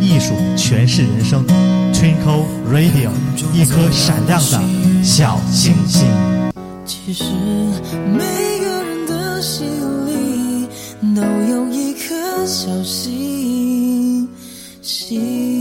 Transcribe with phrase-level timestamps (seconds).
[0.00, 1.44] 艺术诠释人生。
[1.92, 3.10] Twinkle Radio，
[3.54, 4.60] 一颗闪亮的
[5.02, 6.06] 小星星。
[6.84, 7.24] 其实
[8.12, 8.24] 每
[8.60, 9.66] 个人的心
[10.06, 10.68] 里
[11.14, 14.28] 都有一颗小星
[14.82, 15.55] 星。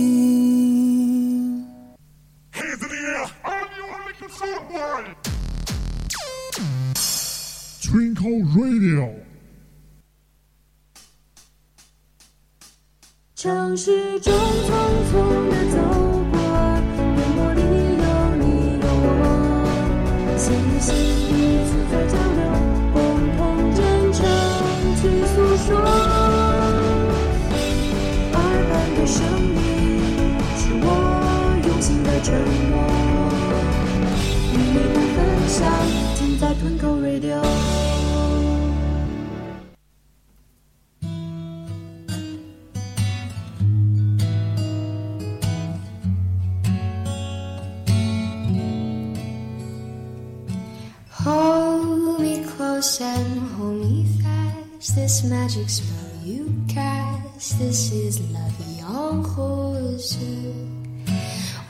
[54.93, 57.57] This magic spell you cast.
[57.57, 59.23] This is la vie en.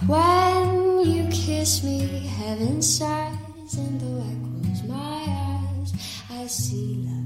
[0.06, 5.94] When you kiss me, heaven sighs, and though I close my eyes,
[6.30, 7.25] I see la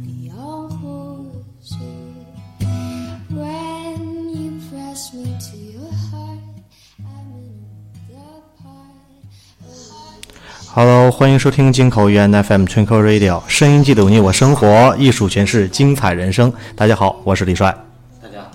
[10.82, 16.54] Hello，欢迎收听金口语言 FM Twinkle Radio，声音记录你我生活，艺术诠释精彩人生。
[16.73, 17.76] 大家好，我是李帅。
[18.23, 18.50] 大家好，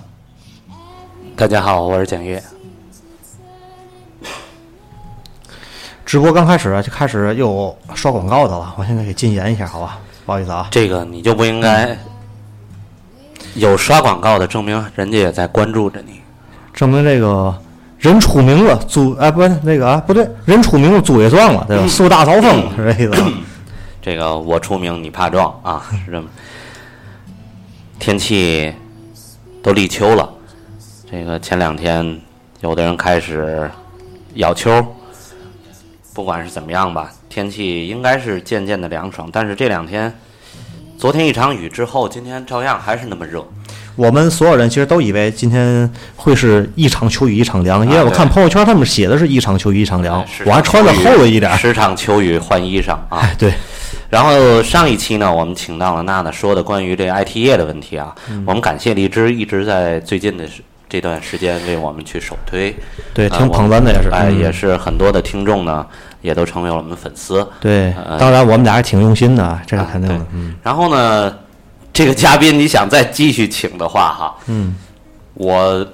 [1.35, 2.41] 大家好，我是蒋月。
[6.03, 9.99] 直播刚开始就开始又刷广告的了，我现在给禁言一下，好吧？
[10.25, 10.67] 不好意思啊。
[10.71, 11.95] 这个你就不应该
[13.53, 16.21] 有刷广告的，证明人家也在关注着你。
[16.73, 17.55] 证明这个
[18.05, 21.87] 人出名了，猪哎不是那个啊不对，人出名了猪也壮了，对吧？
[21.87, 23.23] 树大招风是这意思。
[23.99, 25.83] 这个我出名，你怕撞啊？
[26.05, 26.27] 是这么。
[27.97, 28.71] 天气
[29.63, 30.29] 都立秋了，
[31.09, 32.21] 这个前两天
[32.59, 33.67] 有的人开始
[34.35, 34.85] 咬秋，
[36.13, 40.13] 不管是怎么样吧，天气应该是渐渐的凉爽，但是这两天，
[40.99, 43.43] 昨天一场雨之后，今天照样还是那么热。
[43.95, 51.57] 我们所有人其实都以为今天会是一场秋雨一场凉，因为我看朋友圈他们写的是一场秋雨一场凉我还穿的厚了一点儿。
[51.57, 53.19] 时常秋雨换衣裳啊。
[53.21, 53.53] 哎，对，
[54.09, 60.43] 然后上一期呢，我们请到了娜娜说的关于这 IT 业的问题啊，嗯我们感谢荔枝一直在最近的
[60.87, 62.75] 这段时间为我们去首推，
[63.13, 65.85] 对，啊挺捧咱的也是，哎，嗯也是很多的听众呢，
[66.21, 67.45] 也都成为了我们粉丝。
[67.59, 68.17] 对呃。
[68.19, 70.25] 当然，我们俩还挺用心的，这是啊对肯定的。
[70.33, 71.33] 嗯然后呢，
[71.95, 74.75] 这个嘉宾你想再继续请的话哈，嗯，
[75.33, 75.87] 我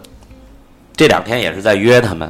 [0.95, 2.29] 这两天也是在约他们。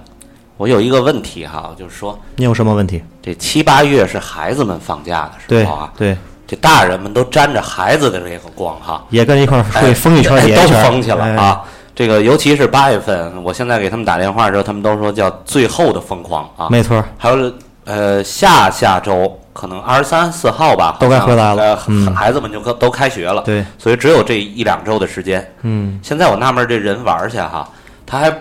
[0.58, 3.02] 我有一个问题哈，就是说你有什么问题？
[3.22, 11.64] 这七八月是孩子们放假的时候啊，对，这大人们都沾着孩子的这个光哈，也跟一块儿哎会疯一圈都疯去了哎啊！
[11.96, 16.68] 这个尤其是八月份，我现在给他们打电话的时候，他们都说叫最后的疯狂啊。
[16.70, 17.54] 没错，还有
[17.86, 21.78] 呃，下下周可能二十三四号吧，都该回来了
[22.16, 25.46] 孩子们就都都开学了，对，所以只有这一两周的时间。
[25.62, 27.68] 嗯，现在我纳闷，这人玩去哈，
[28.06, 28.34] 他还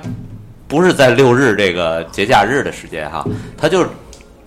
[0.68, 3.24] 不是在六日这个节假日的时间哈，
[3.58, 3.84] 他就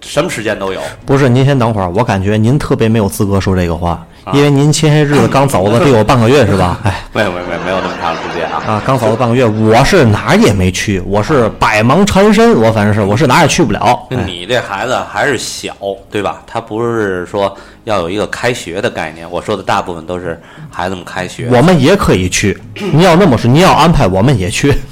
[0.04, 0.80] 什么时间都有。
[1.06, 6.80] 不是，您先等会儿，我感觉您特别没有资格说这个话，啊因为您前些日子刚走了得有半个月是吧？
[6.84, 7.04] 哎。
[7.14, 8.62] 没有没有没有没有那么长时间啊。
[8.68, 14.06] 啊，刚走了半个月，我是哪儿也没去，我是百忙缠身，我反正是我是哪儿也去不了。
[14.10, 15.74] 哎你这孩子还是小，
[16.12, 16.42] 对吧？
[16.46, 19.30] 他不是说要有一个开学的概念。
[19.30, 20.40] 我说的大部分都是
[20.70, 21.48] 孩子们开学。
[21.52, 24.74] 我们也可以去，你要那么说，你要安排我们也去。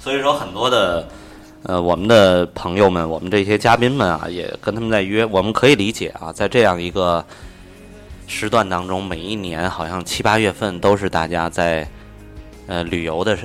[0.00, 1.06] 所以说很多的，
[1.64, 5.24] 呃，我们的朋友们，我们这些嘉宾们啊，也跟他们在约。
[5.24, 7.24] 我们可以理解啊，在这样一个
[8.26, 11.88] 时段当中，每一年好像七八月份都是大家在
[12.66, 13.38] 呃旅游的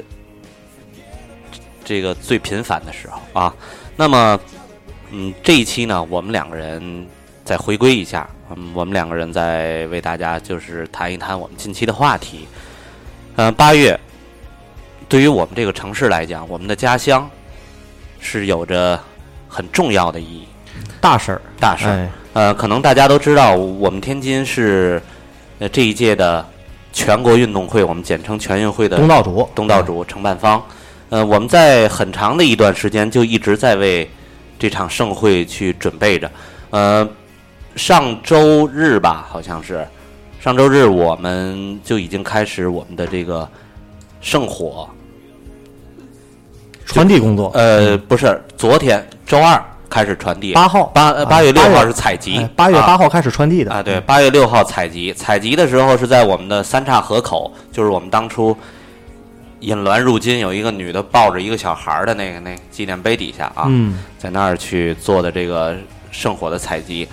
[1.85, 3.55] 这个最频繁的时候啊。
[3.95, 4.37] 那么，
[5.11, 7.07] 嗯，这一期呢，我们两个人
[7.45, 12.45] 再回归一下，嗯，我们两个人再为大家就是谈一谈我们近期的话题。
[13.37, 13.97] 嗯、八月
[15.07, 17.29] 对于我们这个城市来讲，我们的家乡
[18.19, 18.99] 是有着
[19.47, 20.47] 很重要的意义，
[21.01, 21.91] 大事儿，大事儿。
[21.91, 25.01] 哎，呃，可能大家都知道，我们天津是
[25.59, 26.45] 呃这一届的
[26.93, 30.61] 全国运动会，我们简称全运会的东道主，东道主承办方。
[31.09, 34.07] 呃，我们在很长的一段时间就一直在为
[34.59, 36.29] 这场盛会去准备着。
[36.69, 37.07] 呃，
[37.75, 39.87] 上周日吧，好像是
[40.39, 43.49] 上周日，我们就已经开始我们的这个
[44.21, 44.87] 圣火。
[46.93, 50.85] 传递工作，呃，不是，昨天周二开始传递，八号。
[50.87, 52.37] 八八月六号是采集。
[52.37, 52.85] 哎，八月啊。
[52.85, 53.71] 八号开始传递的。
[53.71, 58.55] 啊，对，八月六号采集，采集的时候是在我们的三岔河口，就是我们当初
[59.59, 65.75] 引滦入津有一个女的抱着一个小孩儿的那个那纪念碑底下啊，嗯，在那儿去做的这个
[66.11, 67.07] 圣火的采集。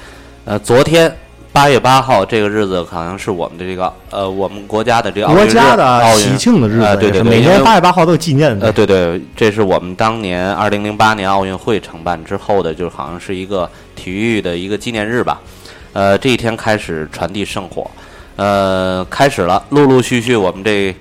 [0.47, 1.15] 呃，昨天
[1.57, 15.41] 八月八号这个日子好像是我们的这个呃我们国家的这个国家的喜庆的日子，呃对对对，每年八月八号都有纪念的呃，，对对，这是我们当年二零零八年奥运会承办之后的，就是好像是一个体育的一个纪念日吧。
[15.95, 17.91] 呃，这一天开始传递圣火，
[18.37, 20.95] 呃，开始了，陆陆续续我们这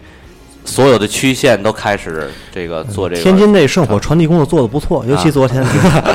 [0.63, 3.21] 所有的区县都开始这个做这个。
[3.21, 5.61] 天津这圣火传递工作做的不错，尤其昨天，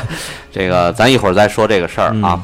[0.51, 2.41] 这个，咱一会儿再说这个事儿啊。
[2.41, 2.43] 嗯，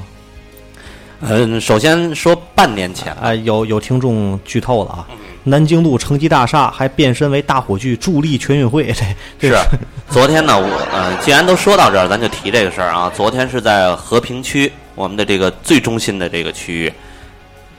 [1.60, 5.20] 首先说半年前吧，哎，有有听众剧透了嗯啊！
[5.44, 9.04] 南京路城际大厦还变身为大火炬助力全运会， 这
[9.38, 9.56] 这是，
[10.10, 13.10] 昨天呢，我呃，既然都说到这儿，咱就提这个事儿啊。
[13.14, 16.92] 昨天是在和平区，我们的这个最中心的这个区域，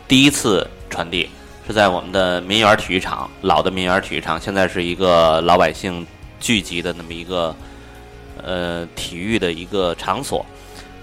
[0.07, 1.29] 第一次传递，
[1.67, 6.07] 是在我们的民园体育场，老的民园体育场，现在是一个老百姓
[6.39, 7.53] 聚集的那么一个
[8.41, 10.45] 呃体育的一个场所，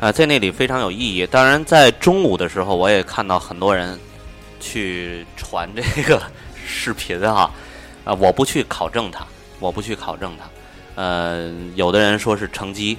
[0.05, 1.27] 啊、在那里非常有意义。
[1.27, 3.99] 当然，在中午的时候，我也看到很多人
[4.61, 6.23] 去传这个
[6.67, 7.51] 视频啊，
[8.05, 9.25] 啊、我不去考证它，
[9.59, 11.03] 我不去考证它。
[11.03, 12.99] 呃，有的人说是城基，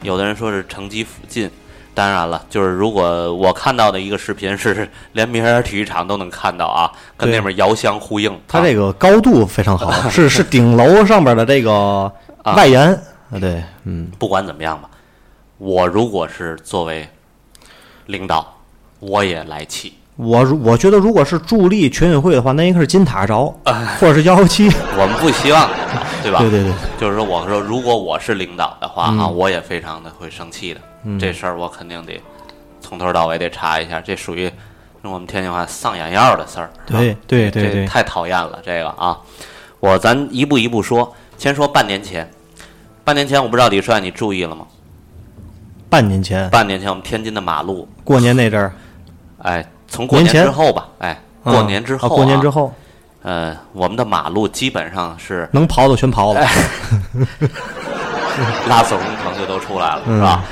[0.00, 1.50] 有的人说是城基附近。
[1.92, 8.34] 当然了，就是如果我看到的一个视频是 连明园体育场都能看到啊，跟那边遥相呼应。
[8.48, 12.10] 它啊这个高度非常好， 是是顶楼上边的这个
[12.56, 12.90] 外延
[13.30, 14.88] 啊，对，嗯，不管怎么样吧，
[15.58, 17.08] 我如果是作为
[18.06, 18.58] 领导，
[19.00, 19.94] 我也来气。
[20.16, 24.66] 我如我觉得如果是助力全运会的话，那应该是金塔着，哎或者是幺幺七，
[24.96, 25.68] 我们不希望，
[26.22, 26.38] 对吧？
[26.40, 30.80] 对对对，就是说，我说如果我是领导的话啊，嗯我也非常的会生气的。
[31.04, 32.18] 嗯这事儿我肯定得
[32.80, 34.50] 从头到尾得查一下，这属于
[35.02, 36.70] 用我们天津话丧眼药的事儿。
[36.86, 39.18] 对对对，太讨厌了，这个啊，
[39.80, 42.30] 我咱一步一步说，先说半年前，
[43.04, 44.66] 半年前我不知道李帅你注意了吗？
[45.88, 46.48] 半年前。
[46.50, 48.72] 半年前我们天津的马路，过年那阵儿，
[49.42, 51.10] 哎，从过年之后吧，哎，
[51.44, 52.72] 啊过年之后、啊过年之，后。
[53.22, 56.40] 呃，我们的马路基本上是能刨的全刨了，
[58.68, 60.16] 拉锁工程就都出来了，嗯。
[60.16, 60.44] 是吧？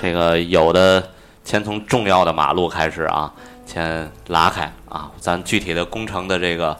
[0.00, 1.06] 这个有的
[1.44, 3.30] 先从重要的马路开始啊，
[3.66, 6.74] 先拉开啊，咱具体的工程的这个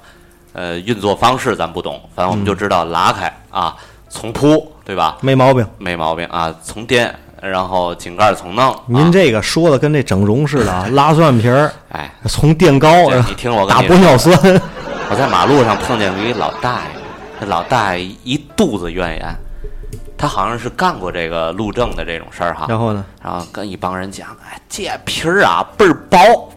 [0.54, 3.76] 呃运作方式咱不懂，反正我们就知道拉开啊，
[4.08, 5.18] 从铺对吧？
[5.20, 5.66] 没毛病。
[5.76, 7.14] 没毛病啊，从颠，
[7.50, 8.72] 然后井盖从弄。
[8.72, 14.34] 啊、您这个说的跟这整容似的啊，拉蒜皮儿，哎，从垫高，你听我跟打玻尿酸，
[15.10, 16.90] 我在马路上碰见过一老大爷，
[17.40, 19.34] 这老大爷一肚子怨言，
[20.16, 26.48] 他好像是干过这个路政的这种事儿哈，然后呢，然后跟一帮人讲，哎，这皮儿啊倍儿薄，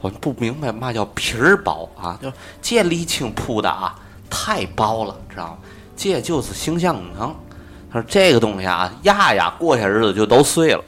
[0.00, 2.30] 我不明白嘛叫皮儿薄啊，就
[2.60, 3.94] 这沥青铺的啊
[4.28, 5.56] 太薄了，知道吗？
[5.96, 7.34] 这就是形象工程。
[7.92, 10.82] 他说这个东西啊压压过些日子就都碎了，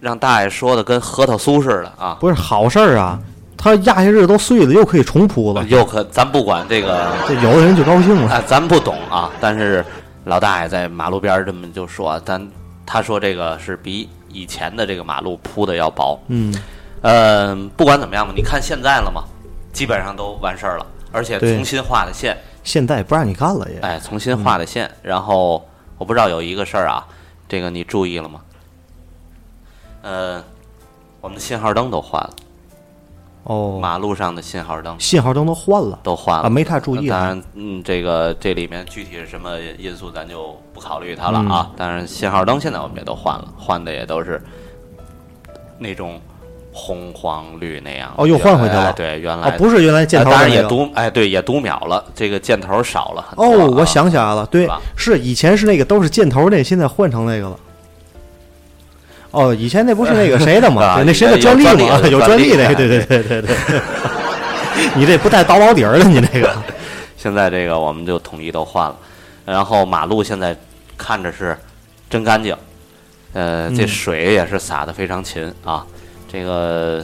[0.00, 2.16] 让大爷说的跟核桃酥似的啊。
[2.20, 3.18] 不是好事儿啊，
[3.56, 8.32] 他压下日子都碎了，又可以重铺了，又可咱不管这个这有的人就高兴了。
[8.32, 9.84] 啊，咱不懂啊，但是
[10.24, 12.46] 老大爷在马路边儿这么就说，咱
[12.84, 16.20] 他说这个是比以前的这个马路铺的要薄。
[16.28, 16.54] 嗯，
[17.02, 19.24] 嗯，不管怎么样吧，你看现在了吗，
[19.72, 23.80] 基本上都完事儿了，而且重新画的线，现在不让你干了也。
[23.80, 24.90] 哎，重新画的线。
[25.02, 25.64] 然后
[25.98, 27.06] 我不知道有一个事儿啊，
[27.48, 28.40] 这个你注意了吗？
[30.02, 30.44] 呃，
[31.20, 32.34] 我们的信号灯都换了，
[33.44, 36.44] 哦，马路上的信号灯信号灯都换了都换了。
[36.44, 37.18] 啊，没太注意啊。
[37.18, 41.70] 当然，嗯，这个这里面具体是什么因素，咱就不考虑它了嗯啊。
[41.76, 44.40] 当然，信号灯现在我们也都换了，换的也都是
[45.78, 46.20] 那种
[46.76, 48.12] 红黄绿那样。
[48.16, 53.44] 哦又换回去了哎对，原来哦，不是原来箭头也读，哎，对，也读秒了，这个箭头少了很多。
[53.46, 57.58] 哦，啊我想起来了，对是以前是那个都是箭头那，现在换成那个了。
[59.30, 60.82] 哦，以前那不是那个谁的吗？
[61.00, 62.00] 啊那谁的专利吗？
[62.04, 63.56] 有有专利的，对对对对对。
[64.94, 66.54] 你这不带刀老底儿的，你这个。
[67.16, 68.96] 现在这个我们就统一都换了。
[69.44, 70.56] 然后马路现在
[70.98, 71.56] 看着是
[72.10, 72.54] 真干净，
[73.32, 75.84] 呃，这嗯水也是洒的非常勤啊。
[76.36, 77.02] 这个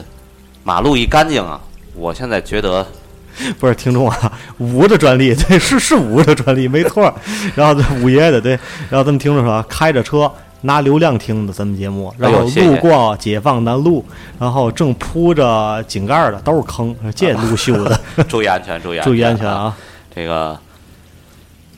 [0.63, 1.59] 马路一干净啊，
[1.95, 2.85] 我现在觉得
[3.59, 7.11] 不是听众啊，五的专利，对， 是是五的专利，没错。
[7.55, 8.51] 然后这五爷的对，
[8.91, 14.05] 然后咱们听众说，开着车拿流量听的咱们节目，然后路过解放南路，
[14.39, 17.99] 然后正铺着井盖的都是坑，这路修的，
[18.29, 19.49] 注意安全，注意安全，注意安全！
[19.49, 19.75] 啊！
[20.13, 20.55] 这个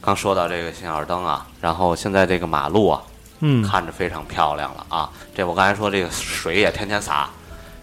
[0.02, 3.02] 刚说到这个信号灯啊，然后现在这个马路啊，
[3.40, 5.10] 嗯，看着非常漂亮了啊。
[5.34, 7.30] 这我刚才说这个水也天天洒，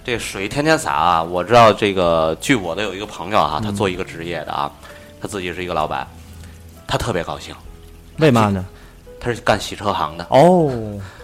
[0.04, 1.22] 这水天天洒啊。
[1.22, 4.70] 我知道这个，据我的有一个朋友啊，他做一个职业的啊，
[5.20, 6.06] 他自己是一个老板，
[6.86, 7.54] 他特别高兴，
[8.18, 8.64] 为嘛呢？
[9.20, 10.26] 他是干洗车行的。
[10.30, 10.68] 哦，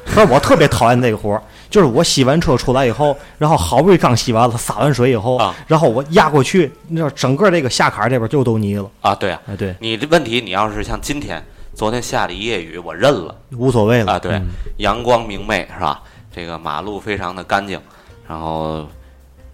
[0.04, 8.88] 不是，我特别讨厌这个活儿，就是我洗完车出来以后，然后好不容易刚洗完了，洒完水以后，啊然后我压过去，你知道整个这个下坎这边就都泥了。
[9.00, 11.44] 啊，对啊，哎，对，你这问题，你要是像今天，
[11.75, 16.00] 昨天下了一夜雨，我认了无所谓了啊，对嗯，阳光明媚是吧？
[16.32, 17.80] 这个马路非常的干净，
[18.28, 18.87] 然后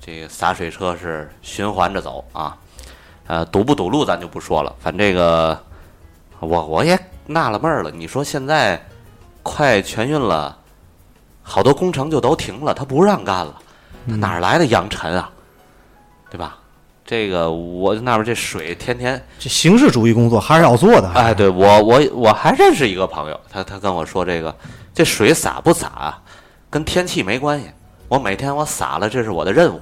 [0.00, 2.56] 这个洒水车是循环着走啊，
[3.28, 5.56] 呃，堵不堵路咱就不说了，反正这个
[6.40, 8.84] 我我也纳了闷儿了，你说现在
[9.44, 10.58] 快全运了，
[11.42, 13.54] 好多工程就都停了，他不让干了，
[14.08, 15.30] 他哪儿来的扬尘啊？
[16.28, 16.58] 对吧？
[17.06, 21.08] 这个我那边这水天天这形式主义工作还是要做的。
[21.14, 24.52] 哎，对我我我还认识一个朋友，他他跟我说这个
[24.92, 26.22] 这水洒不洒啊，
[26.68, 27.70] 跟天气没关系。
[28.08, 29.80] 我每天我洒了，这是我的任务，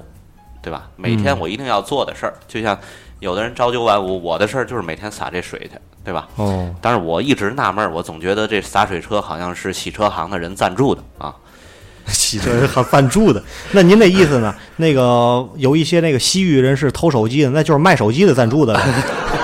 [0.61, 0.89] 对吧？
[0.95, 2.77] 每天我一定要做的事儿，就像
[3.19, 6.27] 有的人朝九晚五，我的事儿就是每天洒这水去，对吧？
[6.35, 11.35] 哦，但是我一直纳闷儿，我总觉得这洒水车好像是洗车行的人赞助的啊。
[12.07, 13.41] 洗车是还赞助的。
[13.71, 14.53] 那您那意思呢？
[14.75, 18.77] 那个有一些那个西域人士偷手机的，那就是卖手机的赞助的。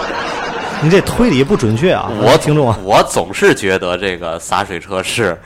[0.83, 2.11] 你这推理不准确啊！
[2.21, 5.37] 我听众啊，我总是觉得这个洒水车是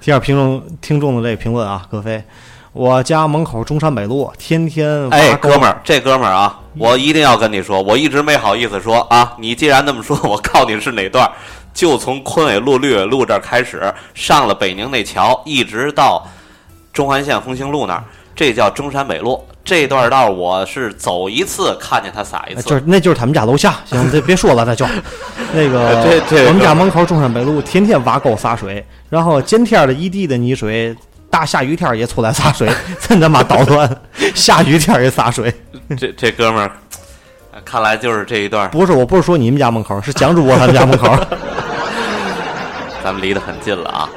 [0.00, 2.22] 第二评论听众的这个评论啊，葛飞，
[2.72, 9.34] 我家门口中山北路天天哎，哥们儿，这哥们儿啊，我一定要跟你说，我一直没好意思说 啊。
[9.38, 11.28] 你既然那么说，我告诉你是哪段，
[11.72, 16.26] 就从昆纬路、绿纬路这儿开始，上了北宁那桥，一直到
[16.92, 18.04] 中环线红星路那儿，
[18.36, 19.42] 这叫中山北路。
[19.64, 24.86] 这段道我是走一次看见他撒一次，哎就是那就是他们家楼下， 行，这别说了，那就
[25.52, 26.06] 那个
[26.46, 30.96] 我们家门口中山北路天天挖沟洒水，然后见天的一地的泥水，
[31.30, 32.70] 大下雨天也出来洒水，
[33.00, 34.00] 真他妈捣乱，
[34.34, 35.52] 下雨天也洒水。
[35.98, 36.72] 这这哥们儿，
[37.52, 41.08] 呃看来就是这一段，不是，我不是说你们家门口，是蒋主播他们家门口。
[43.04, 44.08] 咱们离得很近了啊。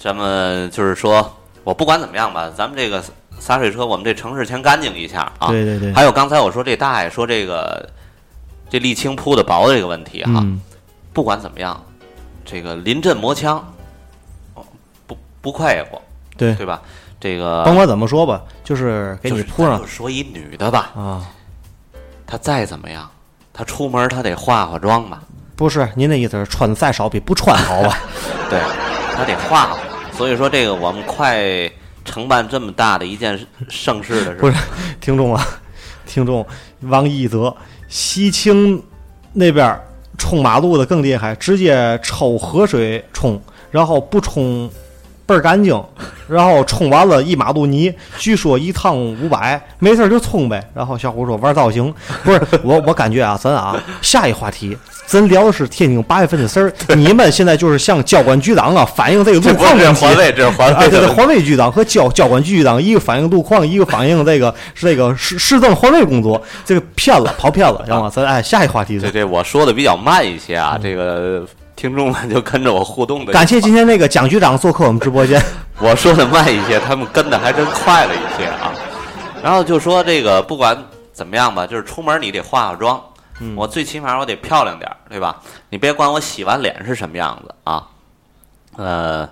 [0.00, 3.02] 咱们就是说，我不管怎么样吧，咱们这个
[3.38, 5.48] 洒水车，我们这城市先干净一下啊。
[5.48, 7.88] 对对对，还有刚才我说这大爷说这个
[8.70, 10.60] 这沥青铺的薄的这个问题哈，嗯，
[11.12, 11.82] 不管怎么样，
[12.44, 13.56] 这个临阵磨枪，
[14.54, 14.64] 哦
[15.06, 16.00] 不不快也过，
[16.38, 16.80] 对，对吧？
[17.20, 21.26] 这个甭管怎么说吧，就是给你铺上就是说一女的吧，啊。
[22.26, 23.10] 她再怎么样，
[23.52, 25.22] 她出门她得化化妆吧，
[25.56, 27.98] 不是您的意思是穿的再少比不穿好吧？
[28.48, 28.60] 对，
[29.16, 29.78] 她得化化。
[30.12, 31.70] 所以说这个我们快
[32.04, 34.56] 承办这么大的一件盛事的时候 不是，
[35.00, 35.44] 听众啊，
[36.06, 36.46] 听众
[36.82, 37.56] 王一泽，
[37.88, 38.82] 西青
[39.32, 39.80] 那边
[40.18, 43.40] 冲马路的更厉害，直接抽河水冲，
[43.70, 44.70] 然后不冲
[45.28, 45.78] 倍儿干净，
[46.26, 50.66] 然后冲完了一马路泥，据说一趟五百，没事儿就冲呗。
[50.74, 51.92] 然后小虎说玩造型，
[52.24, 54.74] 不是 我，我感觉啊，咱啊，下一话题。
[55.06, 60.00] 咱聊的是天津八月份的事儿， 你们现在就是向交管局长啊反映这个路这不是况问题。
[60.00, 61.06] 环卫，这是环啊，对对。
[61.08, 68.10] 环卫局长和交交管局长，一个反映路况，一个反映这个是这个市市政环卫工作，这个骗了，跑偏了，知道吗？
[68.14, 71.46] 咱哎，下一话题对对我说的比较慢一些啊，这个
[71.78, 73.32] 听众们就跟着我互动的。
[73.32, 75.40] 感谢今天那个蒋局长做客我们直播间。
[75.78, 78.74] 我说的慢一些，他们跟的还真快了一些啊。
[79.40, 80.76] 然后就说这个不管
[81.12, 83.00] 怎么样吧，就是出门你得化化妆，
[83.38, 85.40] 嗯我最起码我得漂亮点儿，对吧？
[85.70, 87.86] 你别管我洗完脸是什么样子啊。
[88.74, 89.30] 呃，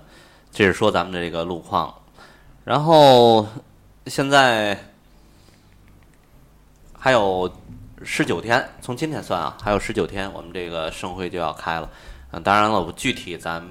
[0.49, 1.93] 这是说咱们的这个路况，
[2.63, 3.45] 然后
[4.05, 4.77] 现在
[6.97, 7.51] 还有
[8.05, 11.89] 十九天，从今天算啊，还有十九天，我们这个盛会就要开了。
[12.31, 13.63] 嗯、当然了，我具体咱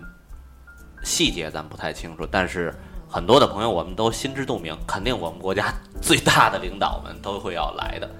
[1.02, 2.74] 细节咱不太清楚，但是
[3.08, 5.72] 很多的朋友我们都心知肚明，肯定我们国家
[6.02, 8.10] 最大的领导们都会要来的，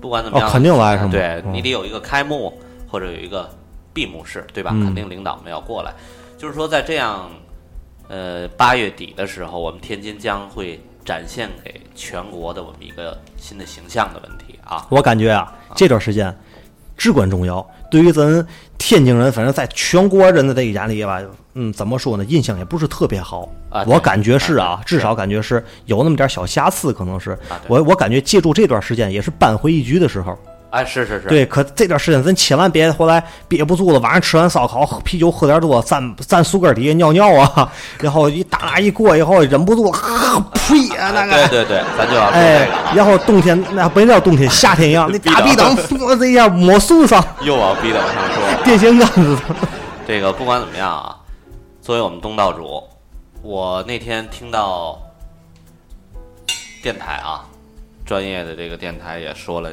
[0.00, 2.60] 不管怎么样，哦肯定来是吗对嗯你得有一个开幕
[2.90, 3.48] 或者有一个
[3.92, 4.70] 闭幕式，对吧？
[4.74, 5.92] 嗯肯定领导们要过来，
[6.36, 7.30] 就是说在这样
[8.08, 14.86] 呃八月底的时候，我们天津将会展现给全国的我们一个新的形象的问题啊。
[14.90, 16.36] 我感觉啊，这段时间
[16.96, 18.46] 至关重要，对于咱
[18.86, 21.18] 天津人，反正在全国人的这个眼里吧，
[21.54, 23.48] 嗯，怎么说呢，印象也不是特别好。
[23.70, 27.30] 啊我感觉是啊啊，至少感觉是有那么点小瑕疵，可能是。
[27.48, 30.38] 啊我我感觉借助这段时间，也是扳回一局的时候。
[30.74, 41.48] 哎，是是是，对，可这段时间咱千万别回来憋不住了，晚上吃完烧烤喝啤酒喝点多，站站树根底下尿尿啊，然后一大拉一过以后忍不住了，啊呸啊那个。
[41.48, 48.64] 对对对，咱就要哎然后冬天那不叫冬天，夏天一样，那 大壁灯我这样抹树上， 又往逼灯上说。
[48.64, 49.38] 电线杆子。
[50.06, 51.16] 这个不管怎么样啊，
[51.80, 52.82] 作为我们东道主，
[53.42, 54.98] 我那天听到
[56.82, 57.44] 电台啊，
[58.04, 59.70] 专业的这个电台也说了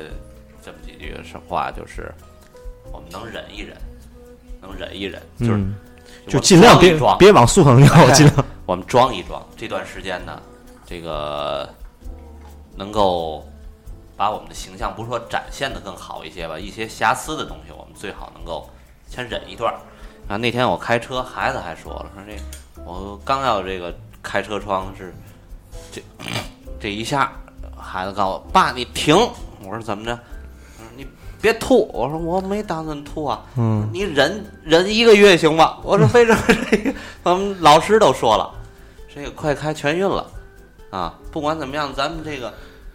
[1.01, 2.13] 句是话，就是
[2.91, 3.75] 我们能忍一忍，
[4.61, 5.75] 能忍一忍，就是、嗯，
[6.27, 8.45] 就尽量别装别往速上尿，尽量。
[8.65, 9.45] 我们装一装。
[9.57, 10.41] 这段时间呢，
[10.85, 11.67] 这个
[12.77, 13.45] 能够
[14.15, 18.69] 把我们的形象，不是说展现的更好一些吧，一些瑕疵的东西，我们最好能够
[19.09, 19.75] 先忍一段儿。
[20.27, 25.13] 然后那天我开车，孩子还说了，说这我刚要这个开车窗是
[25.91, 26.01] 这
[26.79, 27.33] 这一下，
[27.75, 29.15] 孩子告诉我爸你停，
[29.63, 30.17] 我说怎么着？
[31.41, 35.77] 别吐，我说我没打算吐啊，嗯，你忍忍一个月行吗？
[35.83, 36.93] 我说为什么这个
[37.23, 38.49] 我们老师都说了，
[39.13, 40.25] 这个快开全运了
[40.91, 41.15] 啊！
[41.31, 42.53] 不管怎么样，咱们这个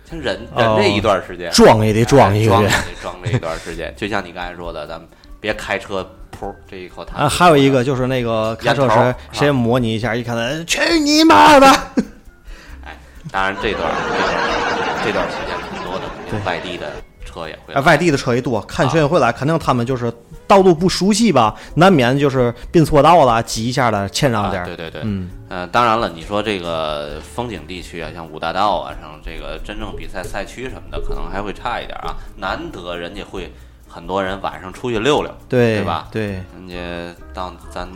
[0.08, 2.68] 先忍忍这一段时间，撞也得撞一个月装也。
[2.68, 3.92] 得装这一段时间。
[3.98, 5.08] 就像你刚才说的，咱们
[5.40, 6.06] 别开车
[6.38, 7.16] 噗这一口痰。
[7.16, 11.66] 啊，还有一个就是那个开车时谁模拟一下，一看哎去你妈的！
[12.84, 12.96] 哎，
[13.32, 14.36] 当然这段这段
[15.04, 16.92] 这段时间很多的对外地的
[17.36, 20.12] 车也会哎，外地的车也多，看全运会来，肯定他们就是
[20.46, 32.16] 道路不熟悉吧，难免就是并错道了，挤一下的谦让点对对对，嗯，呃，当然了，你说这个风景地区啊，像五大道啊，像这个真正比赛赛区什么的，可能还会差一点啊。
[32.36, 33.52] 难得人家会
[33.86, 36.08] 很多人晚上出去溜溜，对对吧？
[36.10, 37.86] 对，人家到咱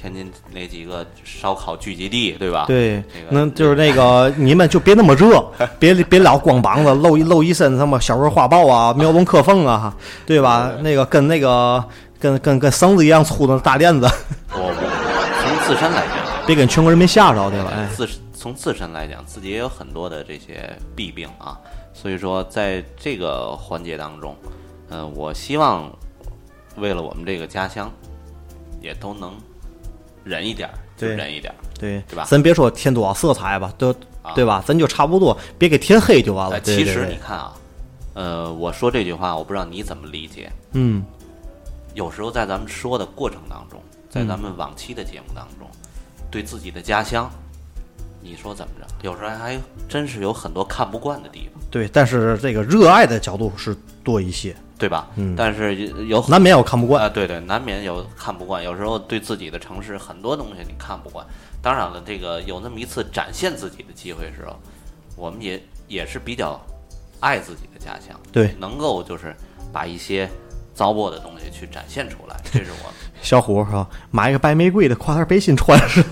[0.00, 2.66] 天津那几个烧烤聚集地，对吧？
[2.68, 5.44] 对那就是那个 你们就别那么热，
[5.78, 10.70] 别别老光膀子，露一露一身什么小人画报啊、苗龙刻凤啊，对吧？
[10.82, 11.82] 那个跟那个
[12.20, 14.06] 跟跟跟绳子一样粗的大链子，
[14.50, 17.72] 从自身来讲啊，别跟全国人民吓着对吧？
[17.74, 21.58] 哎，自从自身来讲，自己也有很多的这些弊病啊，
[21.92, 24.36] 所以说在这个环节当中，
[24.88, 25.90] 呃，我希望
[26.76, 27.90] 为了我们这个家乡，
[28.80, 29.32] 也都能
[30.26, 31.56] 忍一点儿，就对忍一点儿。
[31.78, 34.62] 对对吧咱别说添多少色彩吧，都啊对吧？
[34.66, 36.56] 咱就差不多，别给添黑就完了。
[36.56, 37.54] 呃，其实你看啊，
[38.14, 40.50] 呃，我说这句话，我不知道你怎么理解。
[40.72, 41.04] 嗯，
[41.94, 45.68] 有时候在咱们说的过程当中，在咱们往期的节目当中，
[46.30, 47.30] 对自己的家乡，
[48.20, 48.86] 你说怎么着？
[49.02, 49.56] 有时候还
[49.88, 55.08] 真是有很多看不惯的地方，对，但是这个热爱的角度是多一些，对吧？
[55.16, 57.02] 嗯但是有有难免有看不惯。
[57.02, 58.62] 啊，对对，难免有看不惯。
[58.62, 61.24] 有时候对自己的城市很多东西你看不惯。
[61.62, 64.56] 当然了，这个有那么一次展现自己的机会时候，
[65.16, 66.60] 我们也也是比较
[67.20, 69.34] 爱自己的家乡，对，能够就是
[69.72, 70.28] 把一些
[70.74, 73.88] 糟粕的东西去展现出来，这是我 小虎是吧？
[74.10, 76.04] 买一个白玫瑰的，挎点背心穿上。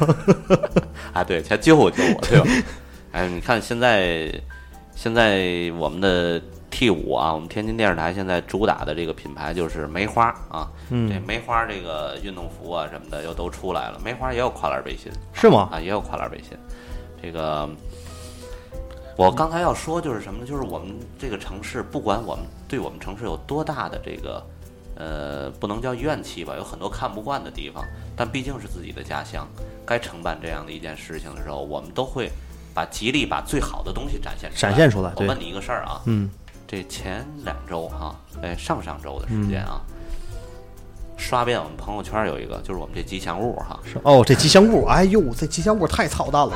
[1.12, 2.46] 啊，对，才救我救我，对吧？
[3.12, 4.33] 哎，你看现在
[4.96, 6.40] 现在我们的
[6.75, 15.69] T 五啊，我们天津电视台现在主打的这个品牌就是梅花啊，嗯这梅花这个运动服啊什么的又都出来了，梅花也有跨栏背心，是吗？
[15.71, 16.59] 啊，也有跨栏背心。
[17.23, 17.71] 这个
[19.17, 20.47] 我刚才要说就是什么呢？
[20.47, 24.45] 就是我们这个城市，不管我们对我们城市有多大的这个
[24.97, 27.85] 呃，不能叫怨气吧，有很多看不惯的地方，
[28.17, 29.47] 但毕竟是自己的家乡，
[29.87, 32.29] 该承办这样的一件事情的时候，我们都会
[32.75, 34.61] 把极力把最好的东西展现出来。
[34.61, 36.29] 展现出来我问你一个事儿啊，嗯，
[36.66, 39.81] 这前两周哈、哎，上上周的时间啊。
[41.16, 46.53] 刷遍我们朋友圈有一个，就是我们这吉祥物哈，是哦，这吉祥物，哎呦，这吉祥物太操蛋了。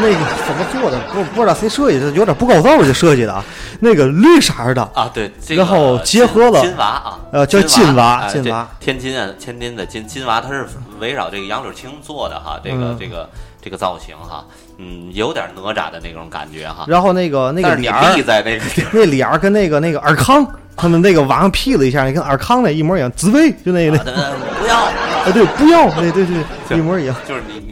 [0.00, 0.14] 那个
[0.46, 1.00] 怎么做的？
[1.12, 3.44] 不不知道谁设计的，有点不够造就设计的啊。
[3.80, 10.66] 那个绿色儿的，啊，对，这个然后结合了金金娃啊，呃叫金金娃金娃天津啊，天津的金金娃，它是
[11.00, 13.28] 围绕这个杨柳青做的哈，这个、嗯这个
[13.60, 14.44] 这个造型哈，
[14.76, 20.46] 嗯，有点哪吒的那种感觉哈，然后那个那个脸儿立，在那个地 儿，那脸儿跟那个那个尔康，
[20.78, 24.92] 他们那个网上 P 了一下，你跟尔康那一模一样，紫薇就那个那，啊不要，啊
[25.34, 26.24] 对，不要，对对
[26.68, 27.14] 对，一模一样。
[27.26, 27.67] 就是你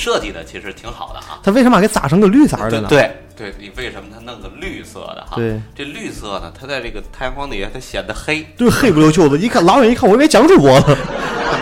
[0.00, 2.88] 设计的其实挺好的啊，他为什么给扎成个绿色的呢？
[2.88, 5.36] 对对，你为什么它弄个绿色的哈？
[5.36, 10.96] 对，这绿色呢，它在这个太阳光底下它显得黑，对，黑不溜秋的，一看老远一看，我以为蒋主播呢。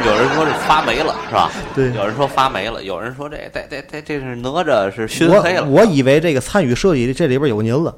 [0.06, 1.50] 有人说是发霉了，是吧？
[1.74, 5.64] 对有人说发霉了，有人说这这这这这是哪吒是熏我黑了。
[5.64, 7.94] 我以为这个参与设计的这里边有您了，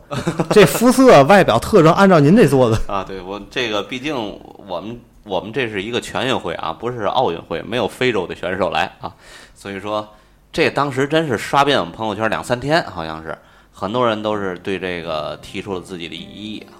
[0.51, 2.79] 这肤色外表特征按照您这做的。
[2.87, 4.15] 啊，对我这个，毕竟
[4.67, 9.13] 我们我们这是一个全运会啊，不是奥运会，没有非洲的选手来啊，
[9.55, 10.07] 所以说
[10.53, 13.37] 这当时真是刷遍我们朋友圈两三天，好像是
[13.73, 16.75] 很多人都是对这个提出了自己的异议啊。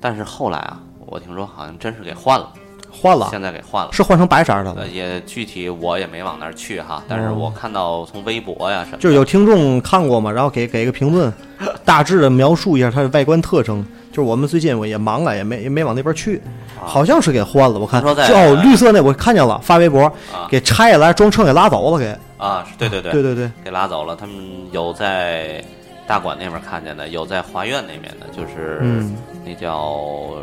[0.00, 2.52] 但是后来啊，我听说好像真是给换了，
[2.92, 3.92] 换了，现在给换了。
[3.92, 4.86] 是换成白色儿的了呃，。
[4.86, 11.32] 也具体我也没往那儿去哈，但是我看到从微博呀什么，就是有听众看过嘛，然后给给个评论，
[11.84, 13.84] 大致的描述一下它的外观特征。
[14.18, 16.42] 就是我们最近我也忙了，也没也没往那边去，
[16.76, 17.78] 好像是给换了。
[17.78, 20.02] 我看哦，绿色那我看见了，发微博
[20.32, 24.16] 啊给拆下来装车给拉走了，给啊，对对对对对对，给拉走了。
[24.16, 24.34] 他们
[24.72, 25.64] 有在
[26.04, 29.14] 大馆那边看见的，有在华苑那边的，就是、嗯
[29.46, 30.42] 那叫呃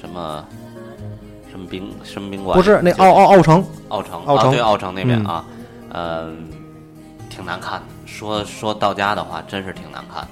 [0.00, 0.42] 什么
[1.50, 2.56] 什么宾什么宾馆？
[2.56, 5.44] 不是那奥奥奥城，奥城，奥城啊、对奥城那边嗯啊，
[5.92, 6.48] 嗯、
[7.28, 7.84] 挺难看的。
[8.06, 10.26] 说说到家的话，真是挺难看。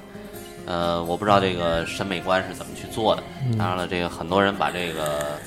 [0.67, 3.23] 呃，我不知道这个审美观是怎么去做的。
[3.47, 5.39] 嗯当然了，这个很多人把这个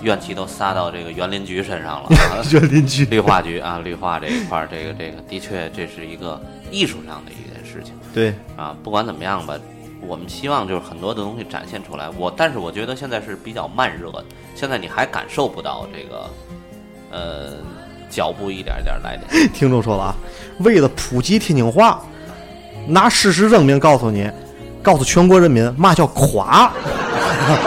[0.00, 2.08] 怨气都撒到这个园林局身上了。
[2.30, 8.76] 啊 园林局绿化局啊，绿化这一块儿，这个这个的确这是一个艺术上的一件事情对，啊。
[8.82, 9.58] 不管怎么样吧，
[10.06, 12.10] 我们希望就是很多的东西展现出来。
[12.10, 16.30] 我但是我觉得现在是比较慢热的，现在你还感受不到这个
[17.10, 17.52] 呃
[18.10, 19.22] 脚步一点一点来的。
[19.54, 20.14] 听众说了啊，
[20.58, 22.04] 为了普及天津话，
[22.86, 24.30] 拿事实证明告诉你，
[24.82, 26.70] 告诉全国人民嘛叫垮。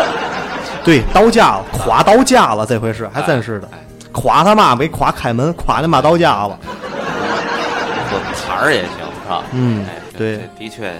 [0.83, 3.77] 对，到家了，垮到家了，这回是还真是的哎，
[4.13, 6.57] 垮他妈没垮开门，垮他妈到家了。
[8.09, 8.91] 说坎儿也行，
[9.23, 9.43] 是吧？
[9.51, 10.93] 嗯哎，对的确，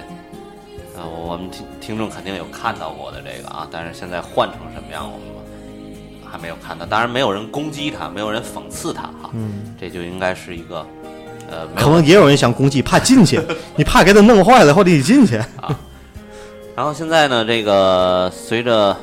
[0.94, 5.26] 呃，我们听听众肯定有看到过的这个啊，但是现在换成什么样，我们
[6.30, 6.84] 还没有看到。
[6.84, 10.86] 当然，没有人攻击他，没有人讽刺他哈，嗯，这就应该是一个
[11.50, 13.40] 呃，可能也有人想攻击，怕进去，
[13.76, 15.78] 你怕给他弄坏了，或者你进去啊。
[16.76, 18.96] 然后现在呢，这个随着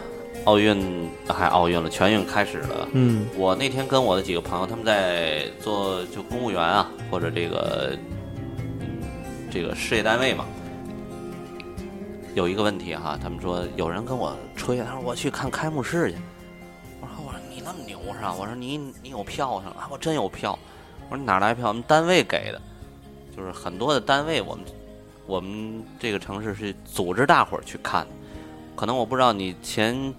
[0.46, 2.88] 奥运还奥运了，全运开始了。
[2.94, 7.98] 嗯我那天跟我的几个朋友，他们在做就公务员啊，或者这个
[8.80, 8.88] 嗯
[9.52, 10.46] 这个事业单位嘛，
[12.34, 16.18] 有一个问题哈，他们说有人跟我吹，他说我去看开幕式去。
[17.02, 18.34] 我说我说你那么牛是吧？
[18.40, 19.76] 我说你你有票是吧？
[19.82, 20.58] 啊，我真有票。
[21.10, 21.68] 我说你哪儿来票？
[21.68, 22.62] 我们单位给的，
[23.36, 24.66] 就是很多的单位，我们
[25.28, 28.06] 我们这个城市是组织大伙儿去看。
[28.76, 30.14] 可能我不知道你前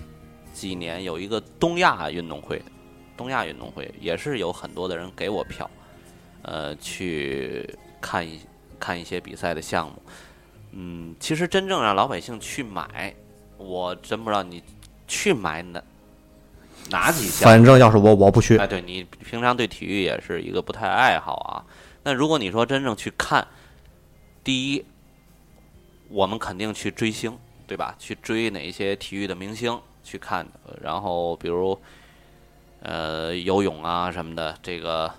[0.53, 2.63] 几年有一个东亚运动会，
[3.17, 5.69] 东亚运动会也是有很多的人给我票，
[6.43, 7.69] 呃，去
[8.01, 8.41] 看一
[8.81, 10.03] 看一些比赛的项目。
[10.73, 13.15] 嗯，其实真正让老百姓去买，
[13.57, 14.63] 我真不知道你
[15.07, 15.83] 去买哪
[16.91, 17.49] 哪几项。
[17.49, 18.57] 反正要是我，我不去。
[18.59, 21.65] 哎，对你平常对体育也是一个不太爱好啊。
[22.03, 23.47] 那如果你说真正去看，
[24.45, 24.85] 第一，
[26.09, 27.95] 我们肯定去追星，对吧？
[27.99, 31.77] 去追哪一些体育的明星去看，呃然后比如
[32.83, 35.13] 呃游泳啊什么的，这个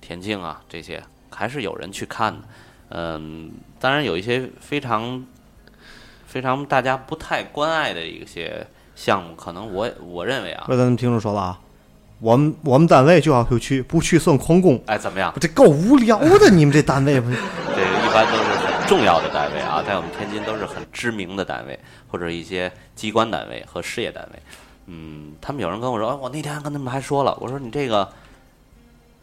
[0.00, 2.46] 田径啊这些，还是有人去看的。
[2.90, 5.26] 嗯，当然有一些非常
[6.26, 8.66] 非常大家不太关爱的一些
[8.96, 11.60] 项目，可能我我认为啊，那咱们听众说了啊，
[12.18, 14.82] 我们我们单位就要不去，不去算旷工。
[14.86, 15.32] 哎，怎么样？
[15.38, 17.30] 这够无聊的，你们这单位不？
[17.30, 21.78] 这个一般都是很重要的单位啊，在我们天津都是很知名的单位，
[22.08, 24.38] 或者一些机关单位和事业单位。
[24.86, 27.98] 嗯，他们有人跟我说，哎，我那天跟他们还说了，我说你这个，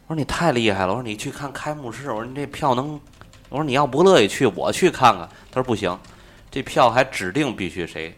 [0.06, 3.00] 我说你太厉害了，我说你去看开幕式，我说你这票能，
[3.48, 5.28] 我说你要不乐意去，我去看看。
[5.50, 5.98] 他说不行，
[6.50, 8.16] 这票还指定必须谁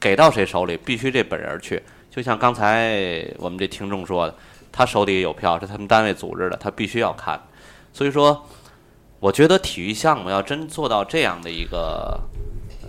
[0.00, 1.82] 给到谁手里，必须这本人去。
[2.10, 4.34] 就像刚才我们这听众说的，
[4.72, 7.40] 他手里有票，是他们单位组织的，他必须要看。
[7.92, 8.46] 所以说，
[9.20, 12.18] 我觉得体育项目要真做到这样的一个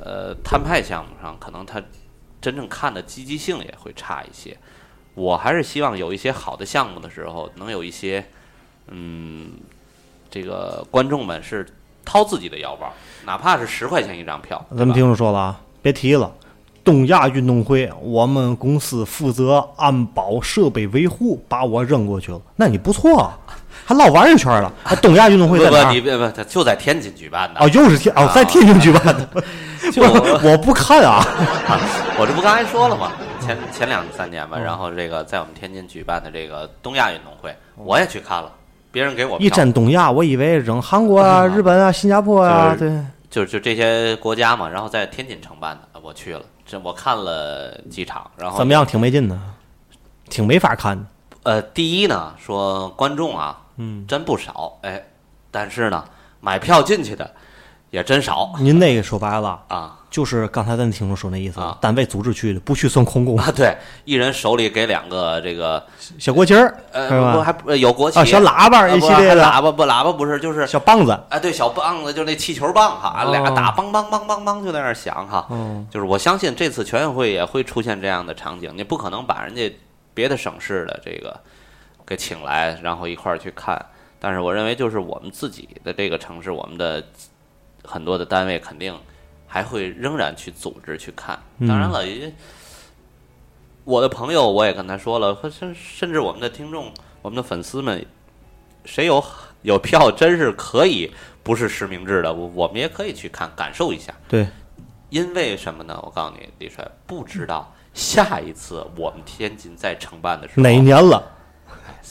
[0.02, 1.82] 呃摊派项目上，可能他
[2.40, 4.58] 真正看的积极性也会差一些。
[5.14, 8.24] 我还是希望有一些好的项目的时候，能有一些
[8.88, 9.52] 嗯，
[10.30, 11.66] 这个观众们是
[12.06, 12.94] 掏自己的腰包，
[13.26, 16.34] 哪怕是十块钱一张票，咱们听众说了啊，别提了。
[16.88, 22.40] 东亚运动会，我们公司负责安保设备维护，把我扔过去了。
[22.56, 23.38] 那你不错啊，
[23.86, 24.72] 还绕玩一圈了。
[24.86, 26.00] 还东亚运动会不不，在哪儿你？
[26.00, 27.60] 别不，他就在天津举办的。
[27.60, 29.28] 哦，又是天哦，在天津举办的。
[29.92, 31.22] 就我我不看 啊。
[32.18, 33.12] 我这不刚才说了吗？
[33.42, 38.50] 前前两三年吧，然后这个在我们天津举办的这个东亚运动会，我也去看了，
[38.94, 42.74] 别人给我一票沾东亚，我以为扔韩国啊、日本啊、新加坡啊，
[43.38, 48.84] 就就这些国家嘛，然后在天津承办的，我去了，这我看了几场，然后怎么样？
[48.84, 49.40] 挺没劲的，
[50.28, 51.06] 挺没法看的。
[51.44, 55.06] 呃，第一呢，说观众啊，嗯，真不少，哎，
[55.52, 56.04] 但是呢，
[56.42, 57.32] 买票进去的
[57.90, 63.52] 也真少您那个说白了，啊就是刚才咱听众说那意思啊，单位组织去的，不去算空工，啊！
[63.54, 65.84] 对，一人手里给两个这个
[66.18, 67.34] 小国旗儿呃？
[67.34, 75.46] 不还有国旗啊，小喇叭一系列喇叭不喇叭不是就是小棒子，啊，对，小棒子就那气球棒哈，哦俩打梆梆梆梆梆就在那儿响哈。
[75.52, 79.78] 嗯，就是我相信这次全运会也会出现这样的场景，你不可能把人家
[80.14, 81.38] 别的省市的这个
[82.06, 83.86] 给请来，然后一块儿去看。
[84.20, 87.04] 但是我认为，就是我们自己的这个城市，我们的
[87.88, 88.94] 很多的单位肯定
[89.48, 91.42] 还会仍然去组织去看。
[91.62, 92.32] 当然了，也
[93.86, 98.06] 我的朋友我也跟他说了，甚甚至我们的听众、我们的粉丝们，
[98.84, 99.24] 谁有
[99.62, 101.10] 有票，真是可以
[101.42, 104.14] 不是实名制的，我我们也可以去看感受一下。
[104.28, 104.46] 对，
[105.10, 105.98] 因为什么呢？
[106.04, 110.82] 我告诉你，李帅不知道下一次我们天津再承办的时候哪一？
[110.82, 111.24] 年了？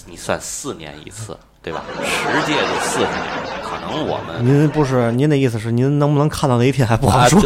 [0.06, 1.36] 你算四年一次，
[1.66, 1.83] 对吧？
[2.00, 3.12] 十届就四十年，
[3.61, 7.42] 可能我们您不是您的意思是您能不能看到那一天还不好啊说？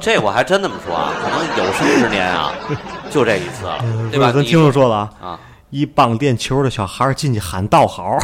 [0.00, 2.54] 这我还真这么说啊，可能有生之年啊，
[3.12, 3.78] 就这一次了，
[4.10, 4.32] 对吧？
[4.32, 8.16] 不是咱听众说了啊，啊，一帮练球的小孩进去喊道好，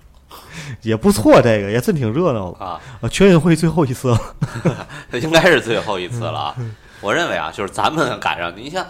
[0.80, 2.80] 也不错，这个也真挺热闹的啊。
[3.02, 4.20] 啊全运会最后一次了，
[5.12, 6.56] 应该是最后一次了啊！
[7.02, 8.82] 我认为啊，就是咱们赶上，你像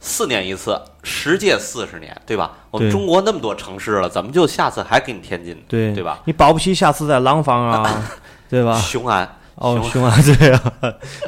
[0.00, 2.52] 四年一次，十届四十年，对吧？
[2.70, 5.62] 我们中国那么多城市了，怎么就下次还给你天津呢？
[5.68, 6.20] 对对吧？
[6.24, 8.10] 你保不齐下次在廊坊啊，
[8.48, 8.74] 对吧？
[8.78, 10.72] 雄安，哦，雄雄安对啊，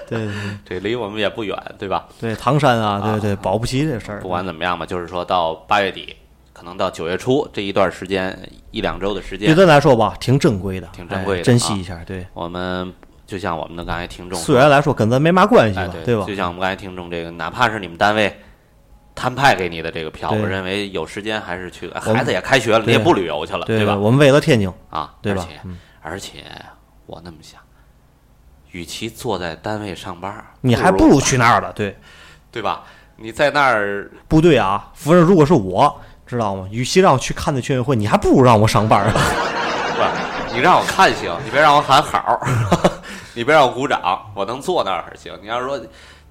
[0.08, 0.28] 对对
[0.64, 2.06] 这离我们也不远，对吧？
[2.18, 4.20] 对，唐山啊，啊对对，保不齐这事儿。
[4.20, 6.16] 不管怎么样吧，就是说到八月底，
[6.54, 8.36] 可能到九月初这一段时间，
[8.70, 12.00] 一两周的时间对间，咱来说吧，挺珍贵的，挺珍贵的哎珍惜啊一下。
[12.06, 12.90] 对，我们
[13.26, 16.34] 就像我们的刚才听众说虽然来说跟咱没嘛关系哎吧，对吧就？
[16.34, 18.34] 像我们刚才听众这个，哪怕是你们单位
[19.14, 21.90] 摊派给你的这个票，我认为有时间还是去。
[21.92, 23.96] 孩子也开学了，你也不旅游去了，对吧？
[23.96, 25.46] 我们为了天津，啊，对吧
[26.00, 26.44] 而且
[27.06, 27.60] 我那么想，
[28.70, 31.72] 与其坐在单位上班，你还不如去那儿了。
[31.74, 31.96] 对，
[32.50, 32.82] 对吧？
[33.16, 36.66] 你在那儿不对啊，反正如果是我，知道吗？
[36.70, 39.12] 与其让我去看那全运会，你还不如让我上班呢。
[39.94, 42.40] 不，你让我看行，你别让我喊好，
[43.34, 45.32] 你别让我鼓掌，我能坐那儿行。
[45.40, 45.80] 你要是说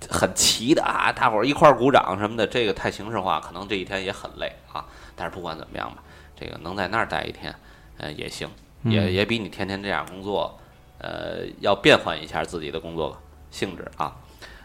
[0.10, 4.86] 很齐的啊，大伙儿一块儿鼓掌什么的，这个太形式化，可能这一天也很累啊。
[5.16, 6.04] 但是不管怎么样吧，
[6.36, 7.54] 这个能在那儿待一天，
[7.98, 8.50] 呃，也行，
[8.84, 10.60] 也也比你天天这样工作，
[10.98, 13.16] 呃，要变换一下自己的工作
[13.52, 14.16] 性质啊。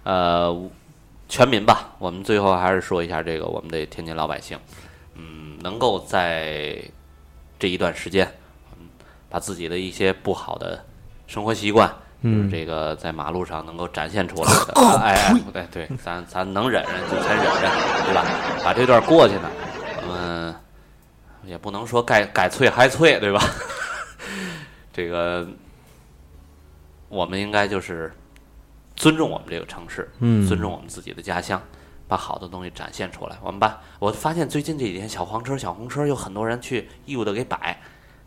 [0.04, 0.70] 呃，
[1.28, 4.58] 全民吧，我们最后还是说一下这个我们的天津老百姓，
[5.14, 6.80] 嗯，能够在
[7.58, 8.32] 这一段时间，
[8.72, 8.88] 嗯，
[9.28, 10.84] 把自己的一些不好的
[11.26, 11.92] 生活习惯，
[12.32, 17.70] 就是这个在马路上能够展现出来的，哎哎，对对，咱咱能忍忍就先忍忍，
[18.04, 18.24] 对吧？
[18.64, 19.50] 把这段过去呢，
[20.08, 20.54] 嗯，
[21.44, 23.40] 也不能说该该脆还脆，对吧？
[24.92, 25.46] 这个
[27.08, 28.12] 我们应该就是
[28.94, 31.60] 尊重我们这个城市，嗯尊重我们自己的家乡，
[32.08, 33.36] 把好的东西展现出来。
[33.42, 37.78] 我们把我发现最近这几天小黄车、小红车有很多人去义务的给摆，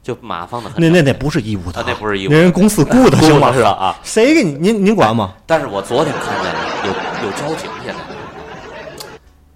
[0.02, 3.52] 就马放的很那那那不是义务的啊，那不是义务那人公司雇的， 行吗？
[3.54, 3.96] 是吧啊？
[4.04, 4.54] 谁给你？
[4.54, 5.34] 您您管吗？
[5.46, 8.00] 但是我昨天看见了有有交警现在，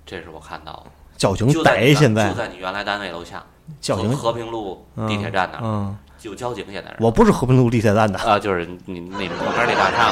[0.06, 3.44] 这是我看到的，交警逮现在就在你原来单位楼下，
[3.80, 6.94] 交警和平路地铁站那儿、嗯，有交警现在。
[7.00, 8.20] 我不是和平路地铁站的。
[8.20, 10.12] 啊，就是你你们旁边那大厦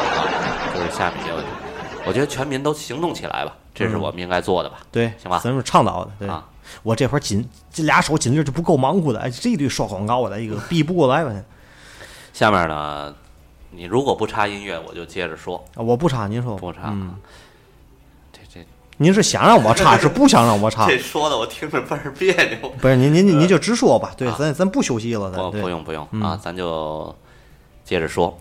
[0.74, 1.36] 就是下面有，
[2.06, 4.78] 我觉得全民都行动起来吧，这是我们应该做的吧？
[4.92, 6.12] 对，行吧咱是倡导的。
[6.20, 6.44] 对，啊，
[6.84, 11.34] 我这会儿紧这俩手紧劲就不够忙乎的，哎，这一堆刷广告的，一个避不过来吧？
[12.34, 13.14] 下面呢，
[13.72, 16.84] 你如果不插音乐，我就接着说，啊我不插，您说不插。
[16.88, 17.16] 嗯，
[18.32, 18.66] 这这
[18.98, 20.88] 您是想让我插，是不想让我插？
[20.90, 22.70] 这说的我听着倍儿别扭。
[22.80, 24.14] 不是您您您您就直说吧。
[24.16, 27.16] 对，啊咱咱不休息了，咱不不用不用嗯啊，咱就
[27.84, 28.38] 接着说。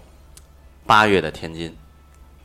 [0.87, 1.73] 八月的天津，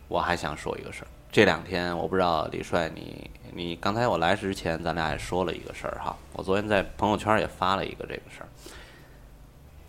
[0.08, 1.08] 我还想说一个事儿。
[1.32, 6.13] 这两天我不知道李帅你你刚才我来之前，咱俩也说了一个事儿哈。
[6.34, 8.50] 我昨天在朋友圈也发了一个这个事儿。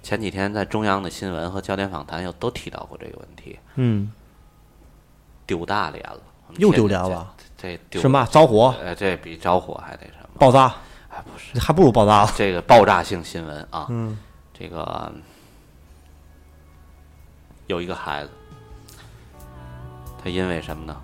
[0.05, 4.13] 前几天在中央的新闻和焦点访谈又都提到过这个问题，嗯，
[5.45, 6.21] 丢大脸了。
[6.59, 8.25] 又丢脸了这这丢什么？
[8.31, 10.39] 着火、呃，这比着火还得什么？
[10.39, 10.73] 爆炸，
[11.09, 11.59] 哎，不是。
[11.59, 12.33] 还不如爆炸了。
[12.37, 14.17] 这个爆炸性新闻啊，嗯
[14.55, 15.13] 这个
[17.67, 18.31] 有一个孩子，
[20.23, 20.97] 他因为什么呢？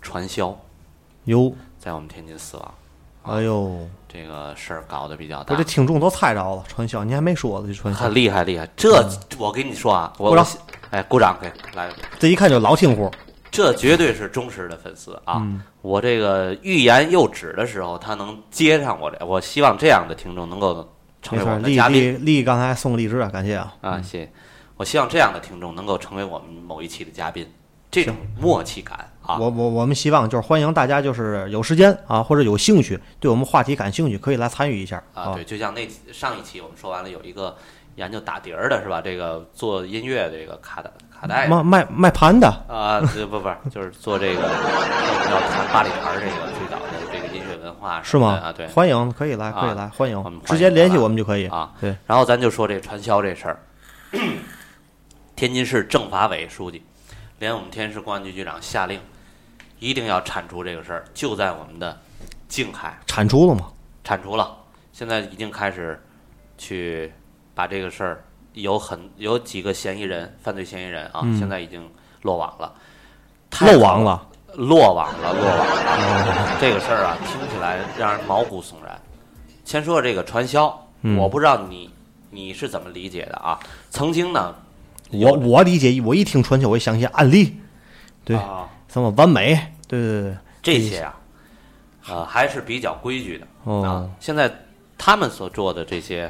[0.00, 0.58] 传销
[1.24, 2.74] 哟，在我们天津死亡，
[3.22, 8.68] 哎呦，这个事儿搞得比较大我这，听众都猜着了，传销，你还没说呢，这传销很，厉害厉害。
[8.76, 9.02] 这
[9.38, 10.46] 我跟你说啊，我鼓掌
[10.90, 13.10] 哎鼓掌给来，这一看就老听户。
[13.50, 15.38] 这绝对是忠实的粉丝啊！
[15.40, 20.88] 嗯我这个欲言又止的时候，他能接上我这，我希望这样的听众能够
[21.20, 23.74] 成，为我们嘉宾丽丽刚才送个荔枝啊，感谢啊。
[23.80, 24.00] 啊！
[24.02, 24.32] 谢谢。
[24.76, 27.50] 我希望这样的听众能够成为我们某一期的嘉宾，
[27.90, 37.56] 这种默契感啊，我我我们希望就是欢迎大家就是有时间啊或者有兴趣，对我们话题感兴趣，可以来参与一下啊，对，就像那上一期我们说完了，有一个
[37.96, 39.00] 研究打碟儿的是吧？
[39.00, 48.40] 这个做音乐这个卡带卡带卖卖卖盘的，啊，这不不，就是做这个要弹八里台这个最早的这个音乐文化是吗？
[48.42, 48.66] 啊，对。
[48.68, 51.72] 欢迎可以来啊可以来欢迎我们，欢迎直接联系我们就可以啊。
[51.78, 53.60] 对，然后咱就说这传销这事儿，
[55.36, 56.82] 天津市政法委书记，
[57.40, 59.00] 连我们天市公安局局长下令，
[59.78, 61.98] 一定要铲除这个事儿，就在我们的
[62.48, 63.72] 静海铲除了吗？
[64.04, 64.54] 铲除了，
[64.92, 65.98] 现在已经开始
[66.58, 67.10] 去
[67.54, 72.74] 把这个事儿有很有几个嫌疑人，犯罪嫌疑人啊，嗯现在已经落网了，
[73.48, 76.58] 太漏网了，落网了，落网了。
[76.60, 79.00] 这个事儿啊，听起来让人毛骨悚然。
[79.64, 81.90] 先说这个传销，嗯我不知道你
[82.28, 83.58] 你是怎么理解的啊？
[83.88, 84.54] 曾经呢，
[85.12, 87.56] 我我理解，我一听传销，我就想起案例，
[88.24, 88.68] 对，啊。
[88.92, 89.54] 什么完美，
[89.86, 91.14] 对对对，这些啊，
[92.08, 93.44] 呃，还是比较规矩的。
[93.44, 94.10] 啊哦。
[94.18, 94.52] 现在
[94.98, 96.28] 他们所做的这些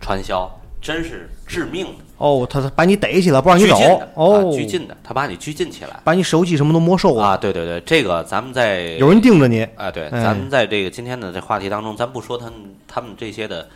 [0.00, 2.04] 传销，真是致命的。
[2.16, 3.76] 哦，他他把你逮起来，不让你走。
[4.14, 6.00] 哦啊，拘禁的，他把你拘禁起来。
[6.02, 7.36] 把你手机什么都没收了，啊！
[7.36, 10.20] 对对对，这个咱们在有人盯着你，啊，对，哎。
[10.20, 12.54] 咱们在这个今天的这话题当中，咱不说他们
[12.88, 13.68] 他们这些的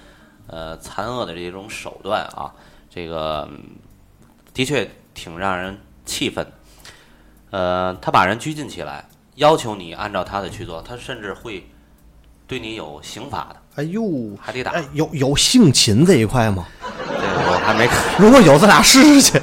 [0.48, 2.50] 呃残恶的这种手段啊，
[2.90, 3.60] 这个嗯
[4.56, 6.52] 的确挺让人气愤的。
[7.50, 11.68] 呃，他把人拘禁起来，要求你按照他的去做，他甚至会
[12.46, 14.70] 对你有刑罚的，哎呦，还得打。
[14.70, 16.66] 哎，有有性侵这一块吗？
[16.80, 18.02] 这个我还没看。
[18.18, 19.42] 如果有，咱俩试试去。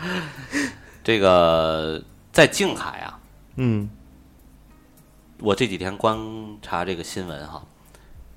[1.02, 3.18] 这个在静海啊，
[3.56, 3.88] 嗯，
[5.40, 6.18] 我这几天观
[6.60, 7.62] 察这个新闻哈，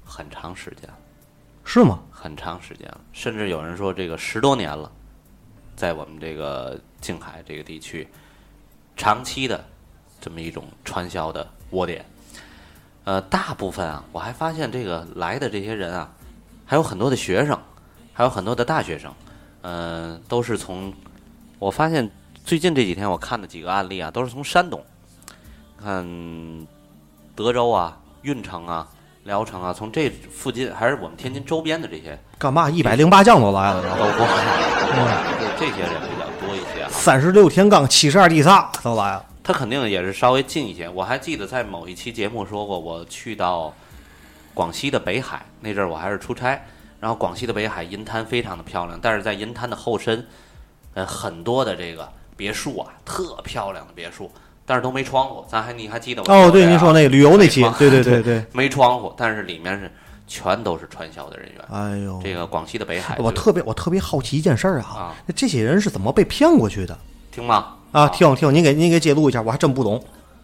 [0.06, 0.96] 很长时间了。
[1.66, 2.00] 是吗？
[2.10, 4.90] 很长时间了，甚至有人说这个十多年了，
[5.76, 8.08] 在我们这个静海这个地区，
[8.96, 9.66] 长期的
[10.20, 12.06] 这么一种传销的窝点。
[13.04, 16.14] 呃，大部分啊，我还发现这个来的这些人啊，
[16.66, 17.60] 还有很多的学生，
[18.14, 19.12] 还有很多的大学生，
[19.62, 20.94] 呃，都是从
[21.58, 22.12] 我发现
[22.46, 24.86] 最近这几天我看的几个案例啊，都是从山东，
[25.78, 26.68] 看
[27.36, 28.88] 德州啊、运城啊、
[29.24, 32.70] 聊城啊，从这附近还是我们天津周边的这些干嘛？
[32.70, 36.90] 一百零八将都来了，都过来，就是这些人比较多一些啊。
[36.90, 39.26] 三十六天罡，七十二地煞都来了。
[39.44, 40.90] 他肯定也是稍微近一些。
[40.90, 43.74] 我还记得在某一期节目说过，我去到
[44.54, 46.60] 广西的北海那阵儿，我还是出差，
[47.00, 50.28] 然后广西的北海银滩非常的漂亮，但是在银滩的后身，
[50.96, 54.32] 呃，很多的这个别墅啊，特漂亮的别墅，
[54.66, 55.46] 但是都没窗户。
[55.50, 58.44] 咱还你还记得吗哦，对，您说那个旅游那期，对对对对。
[58.54, 59.92] 没窗户，但是里面是
[60.28, 61.66] 全都是传销的人员。
[61.70, 66.98] 哎呦，这个广西的北海，我特别我特别好奇一件事儿啊啊，那这些人是怎么被骗过去的
[67.32, 67.76] 听吗？
[67.92, 68.08] 啊？
[68.08, 70.02] 听听，您给您给揭露一下，我还真不懂。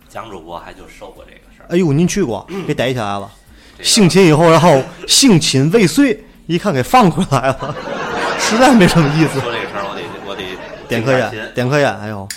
[0.09, 1.67] 蒋主播还就受过这个事儿。
[1.69, 3.29] 哎呦，您去过，给逮起来了，
[3.77, 7.75] 这个性侵以后，然后性侵未遂，一看给放回来了，
[8.39, 9.39] 实在没什么意思。
[9.39, 10.43] 说这个事儿，我得我得
[10.87, 12.27] 点颗烟，点颗烟，哎呦，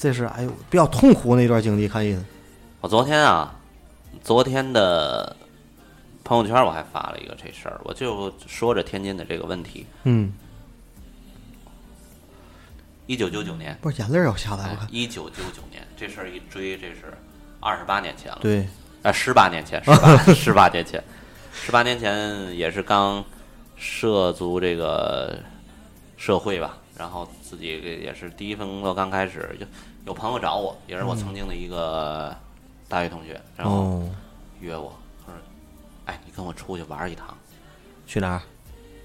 [0.00, 2.24] 这是哎呦比较痛苦那段经历，看意思。
[2.80, 3.54] 我昨天啊，
[4.24, 5.36] 昨天的
[6.24, 9.84] 朋友圈我还发了一个这事儿，我就说着天津的这个问题。
[10.04, 10.32] 嗯，
[13.04, 14.88] 一九九九年，不是眼泪儿要下来，我看。
[14.90, 17.12] 一九九九年这事儿一追，这是
[17.60, 18.38] 二十八年前了。
[18.40, 18.66] 对，
[19.02, 21.04] 啊，十八年前，十八 十八年前，
[21.52, 23.22] 十八年前也是刚
[23.76, 25.38] 涉足这个
[26.16, 27.66] 社会吧，然后自己
[28.02, 29.64] 也是第一份工作刚开始，就
[30.04, 32.36] 有朋友找我，也是我曾经的一个
[32.90, 34.10] 大学同学，然后哦，
[34.60, 34.92] 约我，
[35.24, 35.40] 他说
[36.04, 37.34] ：“哎，你跟我出去玩一趟。
[38.06, 38.42] 去哪儿？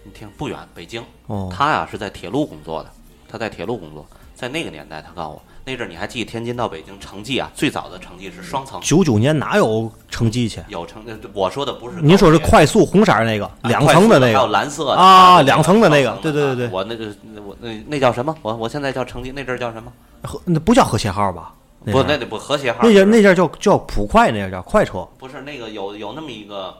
[0.04, 1.02] 你听不远，北京。
[1.28, 2.92] 哦，他呀是在铁路工作的，
[3.30, 4.06] 他在铁路工作，
[4.36, 10.62] 在那个年代，他告诉我，那阵儿你还记得天津到北京城际啊，最早的城际是双层，九九年哪有城际去？
[10.68, 14.52] 有城，呃我说的不是，您说是快速红色儿那个，啊两层的那个还有个。
[14.52, 18.36] 蓝色的啊两层的那个对对对对啊我那个那我那那叫什么？
[18.44, 19.92] 我我现在叫城际，那阵儿叫什么？
[20.22, 21.52] 和那不叫和谐号吧？
[21.92, 22.80] 不，那得不和谐号。
[22.84, 25.08] 那叫那叫叫叫普快，那个叫快车。
[25.18, 26.76] 不是那个有有那么一个，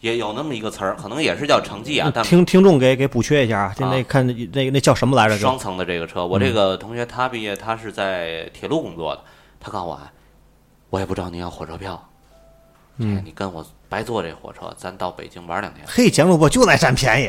[0.00, 5.36] 也有那么一个词儿，可能也是叫成绩啊，但听听众给给补缺一下啊，就啊那看那那那叫什么来着？
[5.36, 6.24] 双层的这个车。
[6.24, 9.22] 我这个同学他毕业，他是在铁路工作的，
[9.58, 10.10] 他告诉我啊，
[10.90, 12.08] 我也不知道你要火车票，
[12.98, 17.24] 嗯哎，你跟我白坐这火车，咱到北京玩两天，嘿，蒋主播就爱占便宜，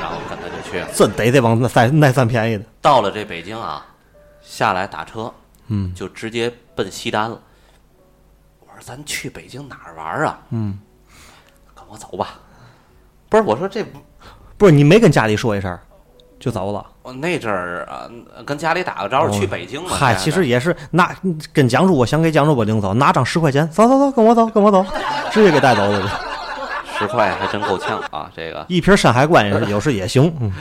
[0.00, 0.88] 然后跟他就去了。
[0.94, 2.64] 真得得往那占那占便宜的。
[2.80, 3.84] 到了这北京啊，
[4.40, 5.30] 下来打车，
[5.68, 7.38] 嗯就直接奔西单了。
[8.82, 10.38] 咱去北京哪儿玩啊？
[10.50, 10.78] 嗯，
[11.74, 12.40] 跟我走吧。
[13.28, 13.98] 不是我说这不
[14.58, 15.78] 不是你没跟家里说一声
[16.38, 16.84] 就走了？
[17.02, 18.10] 我那阵儿啊，
[18.44, 19.88] 跟家里打个招呼去北京嘛。
[19.90, 21.14] 哦嗨，其实也是拿
[21.52, 24.84] 跟蒋主我想给蒋主我领走，拿张十块钱，走走走，跟我走，跟我走，
[25.30, 26.20] 直接给带走了。
[26.98, 28.64] 十块还真够呛啊，这个。
[28.68, 30.34] 一瓶山海关也是有时也行。
[30.40, 30.52] 嗯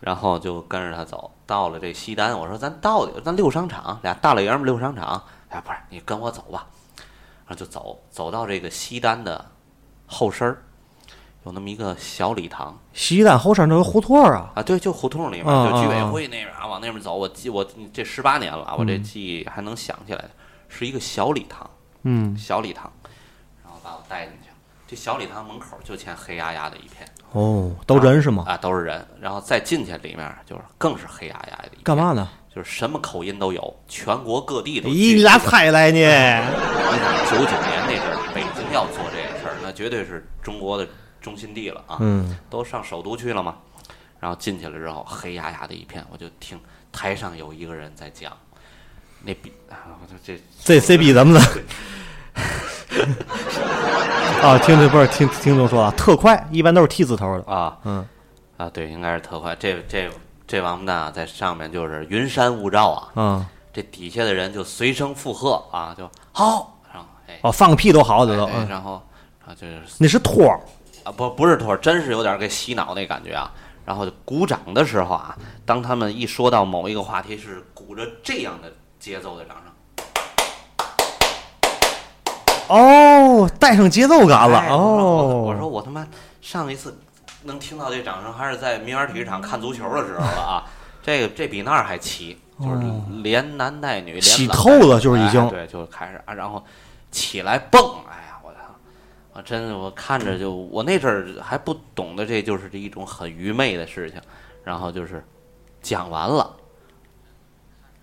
[0.00, 6.66] 然后就跟着他走，到了这西单，我说咱到底咱溜商场，俩大老爷们儿溜商场，哎，不是你跟我走吧，
[7.52, 9.44] 然后就走，走到这个西单的
[10.06, 10.62] 后身儿，
[11.44, 12.78] 有那么一个小礼堂。
[12.94, 20.24] 西单后山那个胡同儿啊，啊，对，就胡同里面，嗯就居委嗯会那边啊，往那边走，我记我这十八年了啊，我这记忆还能想起来，
[20.70, 21.68] 是一个小礼堂，
[22.04, 22.90] 嗯，小礼堂，
[23.62, 24.48] 然后把我带进去，
[24.88, 28.46] 这小礼堂门口就见黑压压的一片哦，都人是吗？
[28.48, 32.26] 啊，都是人，然后再进去里面就是更是黑压压的一片，干嘛呢？
[32.54, 35.98] 就是什么口音都有，全国各地都咦，你咋着猜来呢？
[35.98, 40.86] 你想九九年那阵儿，北京要做这个事儿，那绝对是中国的
[41.20, 41.96] 中心地了啊！
[42.00, 43.56] 嗯，都上首都去了嘛。
[44.20, 46.60] 然后进去了之后，黑压压的一片，我就听
[46.92, 48.32] 台上有一个人在讲，
[49.24, 51.40] 那比啊，我这这 CB 怎么了？
[54.42, 57.52] 啊，听着不是听听众说啊，特快，一般都是 T 字头的。
[57.52, 58.06] 啊嗯，
[58.58, 59.56] 啊，对，应该是特快。
[59.56, 60.08] 这这
[60.46, 68.46] 这王八蛋啊，在上面就是云山雾罩啊，嗯，这底下的人就随声附和啊，就好，然后哎，哦，放个屁都好，这都。
[68.68, 69.00] 然后
[69.46, 70.60] 啊就是那是托儿。
[71.04, 73.50] 啊，不不是托儿，真是有点给洗脑那感觉啊。
[73.84, 79.64] 然后就鼓掌的时候啊，当他们一说到某一个话题，是鼓着这样的节奏的掌声。
[82.68, 84.68] 哦，带上节奏感了。
[84.70, 86.06] 哦，我说我他妈
[86.40, 86.96] 上一次
[87.44, 90.64] 能听到这掌声，还是在明园体育场看足球的时候了啊！
[91.02, 92.76] 这个这比那儿还齐，就是
[93.22, 96.64] 连男带女，起透了就是已经哎对，就开始啊，然后
[97.10, 98.58] 起来蹦，哎呀，我操！
[99.32, 104.20] 我真的我看着就我那阵儿还不懂得这就是一种很愚昧的事情，
[104.62, 105.24] 然后就是
[105.80, 106.54] 讲完了，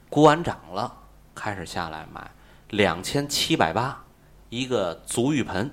[0.09, 0.91] 鼓完掌了，
[1.33, 2.29] 开始下来买
[2.71, 4.03] 两千七百八
[4.49, 5.71] 一个足浴盆，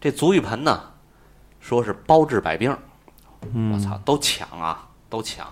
[0.00, 0.94] 这足浴盆呢，
[1.60, 2.76] 说是包治百病，
[3.72, 5.46] 我操，都抢啊，都抢！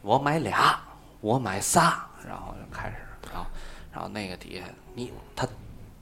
[0.00, 0.78] 我买俩，
[1.20, 2.96] 我买仨，然后就开始，
[3.32, 3.46] 然后，
[3.92, 4.64] 然后那个底下
[4.94, 5.46] 你他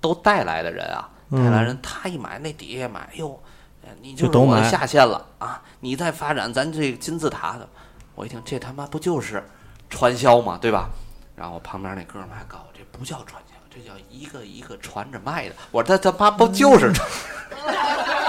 [0.01, 3.43] 都带来的人啊，带来人他一买那底下也买，哎呦，
[3.83, 5.63] 呃你就是我的下线了啊！
[5.81, 7.69] 你再发展咱这个金字塔的，
[8.15, 9.43] 我一听这他妈不就是
[9.89, 10.59] 传销嘛？
[10.61, 10.91] 对吧？
[11.35, 15.55] 然后我旁边那哥们还告诉我，这不叫传销，这叫一个一个传着卖的。
[15.71, 17.09] 我说他他妈不就是传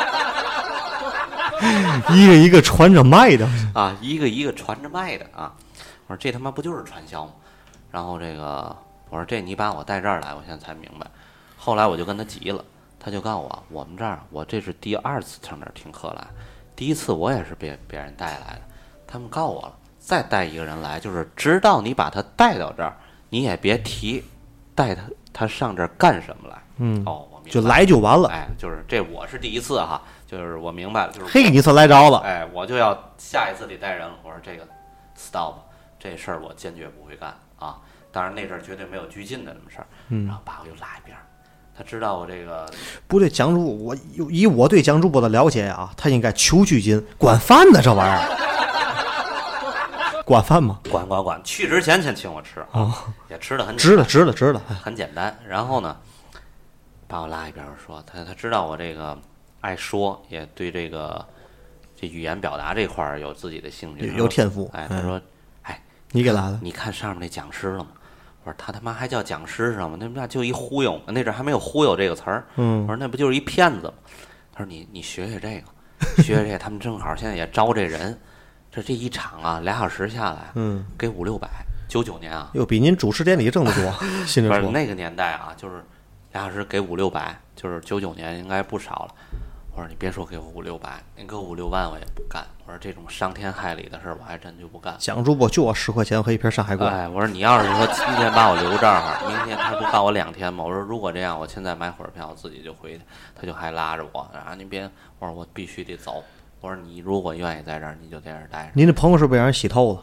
[2.16, 3.48] 一个一个传着卖的。
[3.74, 5.54] 啊，一个一个传着卖的啊！
[6.08, 7.32] 我说这他妈不就是传销吗？
[7.92, 8.76] 然后这个
[9.10, 11.08] 我说这你把我带这儿来，我现在才明白。
[11.58, 12.64] 后来我就跟他急了，
[13.00, 16.26] 他就告诉我，我们这儿我这是第二次上这儿听课来，
[16.76, 18.62] 第一次我也是别别人带来的，
[19.08, 22.96] 他们告我了，再带一个人来，就是直到你把他带到这儿，
[23.30, 24.24] 你也别提
[24.76, 25.02] 带他
[25.34, 26.56] 他上这儿干什么来。
[26.78, 28.30] 嗯，哦，我明白就来就完了。
[28.30, 32.18] 哎，就是这我是第一次哈，就是我明白了，就是嘿，你算来着了。
[32.20, 34.14] 哎，我就要下一次得带人了。
[34.24, 34.68] 我说这个
[35.16, 35.56] stop，
[35.98, 37.78] 这事儿我坚决不会干啊！
[38.12, 39.88] 当然那阵儿绝对没有拘禁的什么事儿。
[40.10, 41.24] 嗯然后把我又拉一边儿，
[41.78, 42.70] 他知道我这个
[43.08, 43.96] 不对，蒋主，我
[44.30, 48.20] 以我对蒋主播的了解啊，他应该求拘禁，管饭呢这玩意儿，
[50.26, 50.80] 管饭吗？
[50.90, 52.94] 管管管，去之前先请我吃啊，
[53.30, 54.62] 也吃的很值了，值了，值了。
[54.84, 55.38] 很简单。
[55.48, 55.96] 然后呢，
[57.08, 59.18] 把我拉一边儿说，他他知道我这个
[59.62, 61.26] 爱说，也对这个
[61.96, 65.22] 这语言表达这块儿有自己的兴趣，有有天赋哎，嗯他说，
[65.64, 65.82] 哎，
[66.12, 67.90] 你给拉的，你看上面那讲师了吗？
[68.44, 69.98] 我说他他妈还叫讲师是吗？
[70.00, 72.46] 那那就一忽悠，那阵儿还没有忽悠这个词儿。
[72.56, 73.94] 嗯我说那不就是一骗子吗？
[74.54, 78.18] 他说你你学学这个，学学这个，他们正好现在也招这人，
[78.72, 81.50] 这这一场啊俩小时下来，嗯，给五六百，
[81.90, 83.92] 九九年啊，哟，比您主持典礼挣得多，
[84.26, 84.60] 信着说。
[84.62, 85.84] 不是那个年代啊，就是
[86.32, 89.16] 俩小时给五六百，就是九九年应该不少了。
[89.78, 92.44] 我说你别说给我五六百，你给我五六万我也不干。
[92.66, 94.96] 我说这种伤天害理的事儿我还真就不干。
[94.98, 100.64] 蒋主播就我十块钱和一瓶上海关，哎，我说你要是说今天把我留这儿，明天他不干我两天吗？
[100.64, 103.02] 我说如果这样，我现在买火车票，我自己就回去。
[103.40, 106.24] 他就还拉着我，啊，你别，我说我必须得走。
[106.60, 108.72] 我说你如果愿意在这儿，你就在这儿待着。
[108.74, 110.02] 您的朋友是不是让人洗透了？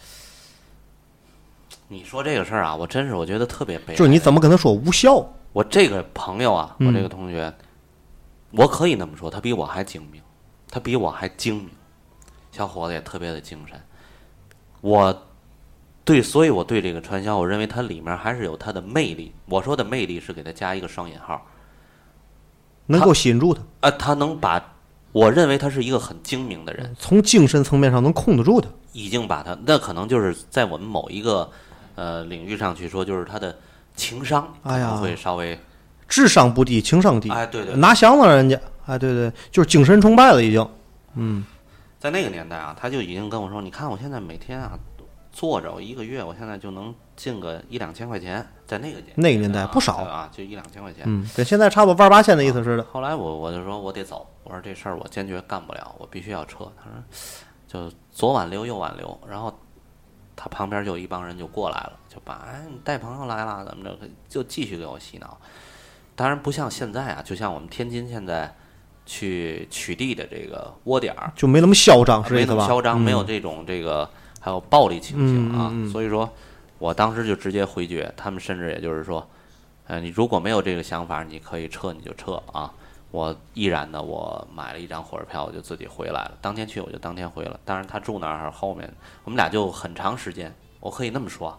[1.88, 3.96] 你说这个事儿啊，我真是我觉得特别悲哀。
[3.96, 5.26] 就是你怎么跟他说无效？
[5.54, 7.50] 我这个朋友啊，我这个嗯同学，
[8.50, 10.22] 我可以那么说，他比我还精明，
[10.70, 11.70] 他比我还精明，
[12.52, 13.80] 小伙子也特别的精神。
[14.80, 15.26] 我
[16.04, 19.32] 对，所以我对这个传销，我认为它里面还是有它的魅力。
[19.46, 21.44] 我说的魅力是给他加一个双引号，
[22.86, 23.60] 能够吸引住他。
[23.80, 24.74] 啊，他能把
[25.10, 28.68] 我认为他是一个很精明的人，从精神层面上能控得住他。
[28.92, 31.50] 已经把他那可能就是在我们某一个
[31.96, 33.58] 呃领域上去说，就是他的
[33.96, 35.58] 情商可哎呀能会稍微
[36.08, 40.68] 智商不低，情商低，哎对对对拿降了人家，哎，对对，就是精神崇拜了已经。
[41.14, 41.44] 嗯
[41.98, 44.78] 在那个年代啊，他就已经跟我说：“你看我现在每天啊
[45.32, 51.02] 坐着，我一个月我现在就能进个一两千块钱，在那个年那个年代啊不少啊，就一两千块钱。
[51.06, 52.84] 嗯，跟现在差不多万八千的意思似的。
[52.84, 56.70] 后来我我就说我得走，我说这事儿我坚决干不了，我必须要撤。
[56.76, 59.52] 他说就左挽留右挽留，然后
[60.36, 63.98] 他旁边就有一帮人就过来了，就把哎你带朋友来了怎么着，
[64.28, 65.36] 就继续给我洗脑。
[66.16, 68.52] 当然不像现在啊，就像我们天津现在
[69.04, 72.44] 去取缔的这个窝点儿，就没那么嚣张，是吧？
[72.48, 74.08] 那么嚣张，嗯没有这种这个
[74.40, 75.70] 还有暴力情形啊。
[75.92, 76.28] 所以说，
[76.78, 79.28] 我当时就直接回绝，他们甚至也就是说，
[79.86, 82.72] 呃，你如果没有这个想法，你可以撤你就撤啊。
[83.12, 86.32] 我毅然的，我买了一张火车票，我就自己回来了。
[86.42, 87.58] 当天去我就当天回了。
[87.64, 88.92] 当然他住那儿后面，
[89.24, 91.58] 我们俩就很长时间，我可以那么说，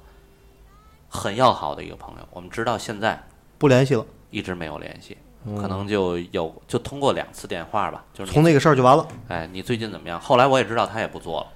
[1.07, 2.27] 很要好的一个朋友。
[2.31, 3.23] 我们直到现在
[3.57, 5.17] 不联系了，一直没有联系，
[5.59, 10.19] 可能就有就通过两次电话吧，就是从那个事儿就完了，哎，你最近怎么样？
[10.19, 11.47] 后来我也知道他也不做了，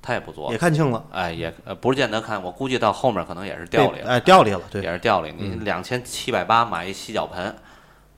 [0.00, 0.52] 他也不做了。
[0.52, 5.34] 也看清了，哎，也呃不是见得看，我估计到后面可能也是掉里了，被哎，掉里了，对，也是掉里。
[5.36, 7.54] 你两千七百八买一洗脚盆，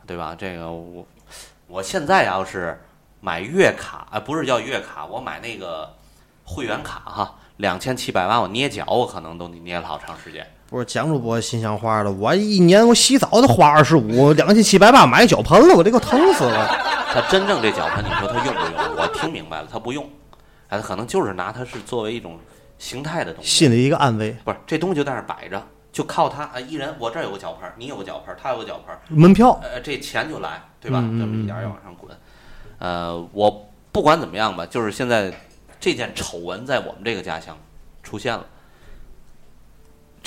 [0.06, 0.36] 对吧？
[0.38, 1.06] 这个我
[1.66, 2.80] 我现在要是
[3.20, 5.92] 买月卡，啊，不是叫月卡，我买那个
[6.44, 10.46] 会员卡哈，两千七百八，我捏脚我可能都捏了好长时间。
[10.68, 16.68] 不是蒋主播心想话了，我一年我洗澡都花二十五，两千七百八买脚盆了，我这个疼死了。
[17.10, 18.96] 他真正这脚盆，你说他用不用？
[18.98, 20.04] 我听明白了，他不用，
[20.68, 22.38] 哎，他可能就是拿它是作为一种
[22.78, 23.48] 形态的东西。
[23.48, 30.98] 心里一个安慰，不是这东西就在那儿摆着，就靠他啊，一人我这儿有个脚盆儿，你有个脚盆儿，他有个脚盆儿，门票，呃，这钱就来，对吧？
[30.98, 32.14] 这么一点儿一点儿往上滚。
[32.78, 35.32] 呃，我不管怎么样吧，就是现在
[35.80, 37.56] 这件丑闻在我们这个家乡
[38.02, 38.44] 出现了。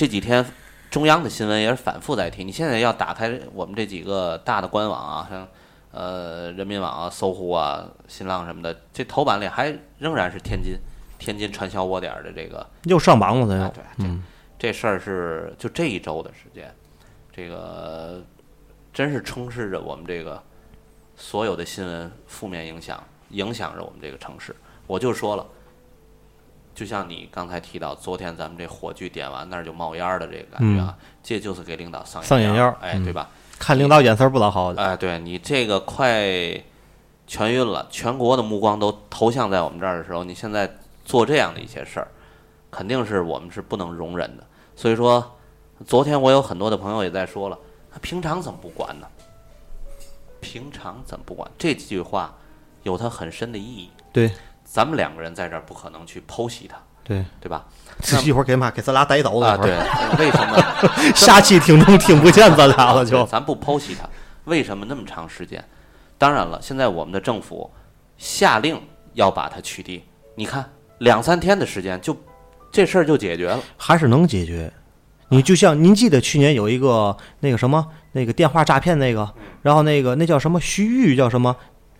[0.02, 0.43] 这几天
[0.89, 5.47] 中央的新闻也是反复在提，你现在要打开我们这几个大的官网啊，像
[5.91, 10.76] 呃人民网啊、搜狐啊、新浪什么的，这头版里还仍然是天津
[11.20, 14.18] 天津传销窝点儿的这个又上榜了，对，这、
[14.58, 16.74] 这事儿是就这一周的时间，
[17.32, 18.24] 这个
[18.91, 20.41] 真是充斥着我们这个
[21.16, 24.56] 所有的新闻负面影响，影响着我们这个城市。
[24.88, 25.45] 我就说了，
[26.74, 33.30] 就像你刚才提到，昨天咱们这火炬点完那儿就冒烟儿的这个感觉啊，这就是给领导上上眼药儿哎，对吧？
[33.59, 36.24] 看领导眼神儿不老好的，哎，对你这个快
[37.28, 40.69] 全晕了，全国的目光都投向在我们这儿的时候，你现在
[41.05, 42.07] 做这样的一些事儿，
[42.72, 44.43] 肯定是我们是不能容忍的。
[44.76, 45.38] 所以说，
[45.86, 47.57] 昨天我有很多的朋友也在说了，
[47.91, 49.07] 那平常怎么不管呢？
[50.39, 51.49] 平常怎么不管？
[51.57, 52.36] 这句话
[52.82, 53.91] 有它很深的意义。
[54.11, 54.32] 对
[54.72, 57.65] 咱们两个人在这儿不可能去剖析它，对，对吧？
[58.24, 59.78] 一会儿给妈给咱俩逮走了，啊，对，
[60.17, 60.57] 为什么？
[61.13, 64.07] 下期听众听不见咱俩了就，对咱不剖析它，
[64.45, 65.61] 为什么那么长时间？
[66.17, 67.69] 当然了，现在我们的政府
[68.17, 69.99] 下令要把它取缔，
[70.36, 72.15] 你看两三天的时间就
[72.72, 73.59] 这事儿就解决了。
[73.76, 74.72] 还是能解决。
[75.28, 79.30] 你就像您记得去年有一个那个什么那个电话诈骗那个，
[79.61, 81.53] 然后那个那叫什么徐玉叫什么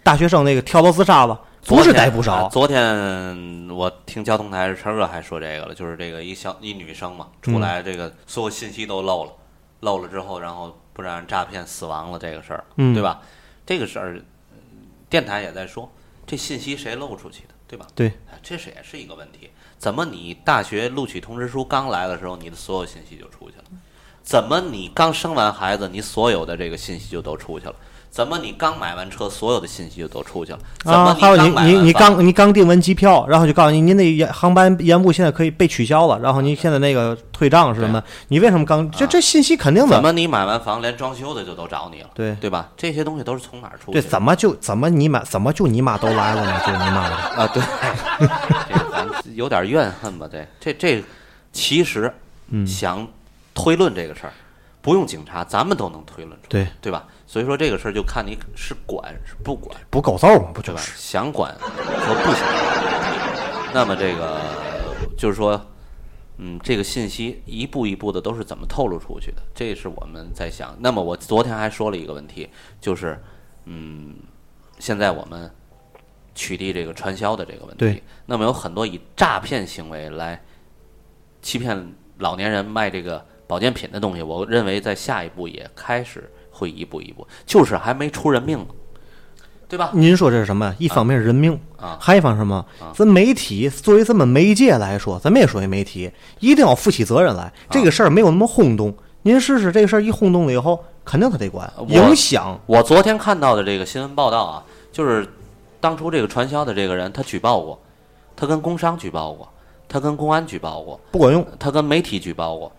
[0.03, 9.32] 大学生那个跳楼自杀了，不是逮不少，啊昨天我听交通台陈哥还说这个了，就是这个一小一女生嘛，出来这个所有信息都漏了，
[9.82, 13.22] 漏了之后，然后不然诈骗死亡了这个事儿，嗯对吧？
[13.66, 14.16] 这个事儿，
[14.51, 14.57] 呃
[15.09, 15.89] 电台也在说，
[16.26, 17.88] 这信息谁漏出去的，对吧？
[17.95, 19.51] 对哎，这是也是一个问题。
[19.78, 23.64] 怎么你大学录取通知书刚来的时候，你的所有信息就出去了？
[24.24, 27.76] 怎么你刚生完孩子，你所有的这个信息就都出去了？
[28.12, 30.59] 怎么你刚买完车，所有的信息就都出去了？
[30.84, 38.03] 怎么啊，还有你你你刚你刚订完机票，然后就告诉你您那航班延误现在可以被取消了，然后您现在那个退账是什么？
[38.28, 42.09] 你为什么刚这这信息肯定的，怎么你买完房连装修的就都找你了？
[42.14, 42.70] 对对吧？
[42.76, 46.59] 这些东西都是从哪儿出去对，怎么就怎么你买怎么就你妈都来了呢？
[46.66, 47.47] 就你妈了， 啊？
[47.53, 47.64] 对，
[48.68, 50.28] 这个咱有点怨恨吧？
[50.30, 51.03] 这这这，
[51.53, 52.14] 其实
[52.49, 53.07] 嗯，想
[53.53, 54.34] 推论这个事儿，
[54.82, 57.05] 不用警察，咱们都能推论出来，对，对吧？
[57.32, 60.82] 所以说这个事儿就看你是管是不管，不够揍嘛，不对吧？
[60.82, 60.97] 就是？
[60.97, 63.73] 想管和不想管。
[63.73, 64.41] 那么这个
[65.17, 65.65] 就是说，
[66.39, 69.41] 嗯，这个信息一步一步的都是怎么透露出去的？
[69.55, 70.75] 这是我们在想。
[70.82, 72.49] 那么我昨天还说了一个问题，
[72.82, 73.17] 就是，
[73.63, 74.17] 嗯，
[74.77, 75.49] 现在我们
[76.36, 78.03] 取缔这个传销的这个问题对。
[78.25, 80.43] 那么有很多以诈骗行为来
[81.41, 86.29] 欺骗老年人卖这个保健品的东西，我认为在下一步也开始
[86.62, 88.68] 会一步一步，就是还没出人命呢。
[89.68, 89.89] 对吧？
[89.93, 90.76] 您说这是什么？
[90.78, 92.91] 一方面是人命啊还一方什么啊？
[92.93, 97.49] 咱媒体作为咱们媒介来说，咱们也属于媒体，一定要负起责任来。
[97.70, 102.59] 这个事儿没有那么轰动，您试试这个事儿一轰动了以后，肯定他得管，影响。
[102.66, 105.26] 我昨天看到的这个新闻报道啊，就是
[105.80, 107.80] 当初这个传销的这个人，他举报过，
[108.36, 109.47] 他跟工商举报过，
[109.88, 112.70] 他跟公安举报过，不管用他跟媒体举报过，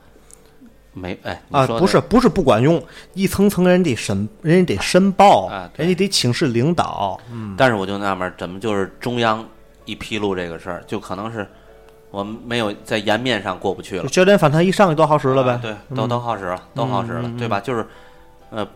[0.95, 2.83] 没哎啊，不是不是不管用，
[3.15, 7.19] 一层层人得申，人家得申报啊，人家得请示领导。
[7.33, 9.45] 嗯但是我就纳闷，怎么就是中央
[9.85, 11.47] 一披露这个事儿，就可能是
[12.11, 14.07] 我们没有在颜面上过不去了。
[14.09, 15.53] 焦点反弹一上去多好使了呗。
[15.53, 17.59] 啊对，都都好使了，都好使了，对吧？
[17.61, 17.87] 就是，
[18.51, 18.67] 呃，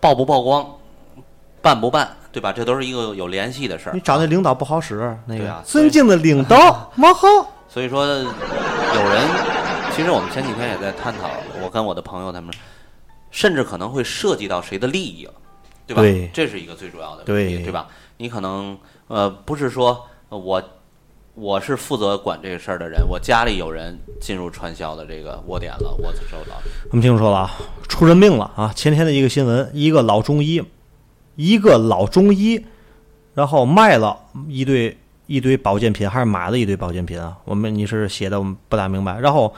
[0.00, 0.66] 曝不曝光，
[1.62, 2.52] 办不办，对吧？
[2.52, 4.00] 这都是一个有联系的事儿你。
[4.00, 6.92] 找那领导不好使，那个啊尊敬的领导。
[7.68, 9.28] 所以说，有人，
[9.96, 11.30] 其实我们前几天也在探讨，
[11.62, 12.52] 我跟我的朋友他们，
[13.30, 15.32] 甚至可能会涉及到谁的利益了，
[15.86, 16.02] 对吧？
[16.02, 17.88] 对这是一个最主要的问题，对对吧？
[18.18, 18.76] 你可能
[19.08, 20.62] 呃，不是说呃我
[21.32, 26.56] 我是负责管这个事儿的人，我家里有人进入传销的这个窝点了，我受到。
[26.90, 27.50] 我们听说了啊，
[27.88, 28.70] 出人命了啊！
[28.76, 30.62] 前天的一个新闻，一个老中医，
[31.36, 32.62] 一个老中医，
[33.32, 34.14] 然后卖了
[34.46, 34.94] 一堆
[35.26, 37.38] 一堆保健品，还是买了一堆保健品啊？
[37.46, 39.54] 我们你是写的我们不大明白，然后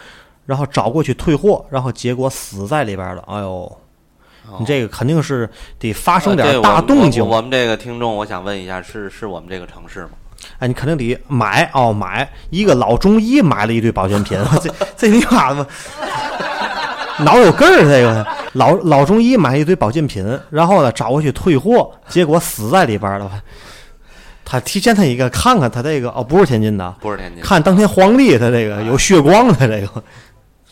[0.49, 3.23] 然后找过去退货，然后结果死在里边了。
[3.27, 3.79] 哎呦，
[4.59, 5.47] 你这个肯定是
[5.79, 7.33] 得发生呃点大动静我。
[7.33, 10.13] 我我们这个听众，我想问一下，是是我们这个城市吗？
[10.59, 15.67] 哎，你肯定得买哦，买一个老中医买了一堆保健品， 这这你妈的
[17.19, 23.31] 脑有根儿，这个老老中医买一堆保健品，然后呢找过去退货，结果死在里边了。
[24.51, 27.45] 他提前他一个看看他这个哦，不是天津的，不是天津。
[27.45, 30.03] 看当天黄历他这个有血光他这个，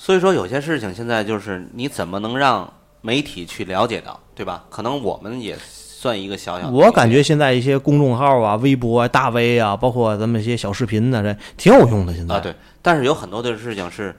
[0.07, 4.65] 所以说有些事情现在就是你怎么能让媒体去了解到，对吧？
[4.71, 6.73] 可能我们也算一个小小的。
[6.73, 12.15] 我感觉现在一些公众号啊、微博啊、大 V 啊，包括咱们一些小视频呢，这挺有用的。
[12.15, 14.15] 现在啊，对，但是有很多的事情是，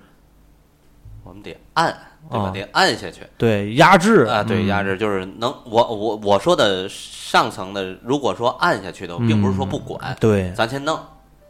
[1.23, 1.97] 我们得按，
[2.29, 2.47] 对吧？
[2.47, 10.99] 啊得按下去对压制啊，对，嗯压制就是能，我我我说的上层的，如果说按下去的，并不是说不管，对，咱先弄，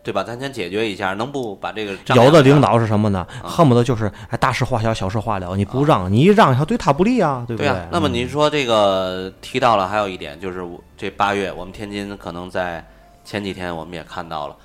[0.07, 0.23] 对吧？
[0.23, 3.27] 咱先解决一下，能不把这个有的领导是什么呢？
[3.43, 5.53] 啊恨不得就是哎大事化小，小事化了。
[5.57, 7.67] 你不让，你一让，他对他不利啊，对不对？
[7.67, 12.87] 对啊，那么您说这个提到了，还有一点就是这八月，我们天津可能在
[13.25, 14.55] 前几天我们也看到了，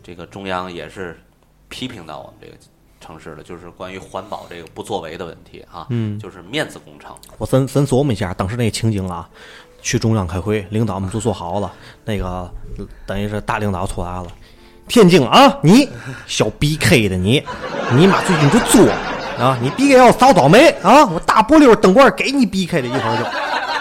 [0.00, 1.18] 这个中央也是
[1.68, 2.52] 批评到我们这个
[3.00, 7.12] 城市了，就是关于环保这个不作为的问题啊，嗯就是面子工程。
[7.36, 9.28] 我咱咱琢磨一下当时那个情景啊，
[9.82, 11.72] 去中央开会，领导们都坐好了，
[12.04, 12.48] 那个
[13.04, 14.26] 等于是大领导出来了。
[14.88, 15.88] 天津啊，你
[16.26, 17.42] 小 BK 的你，
[17.96, 18.86] 你妈最近就作
[19.38, 19.58] 啊！
[19.60, 21.04] 你 BK 要遭倒霉啊！
[21.06, 23.24] 我大波溜灯棍给你 BK 的一会儿就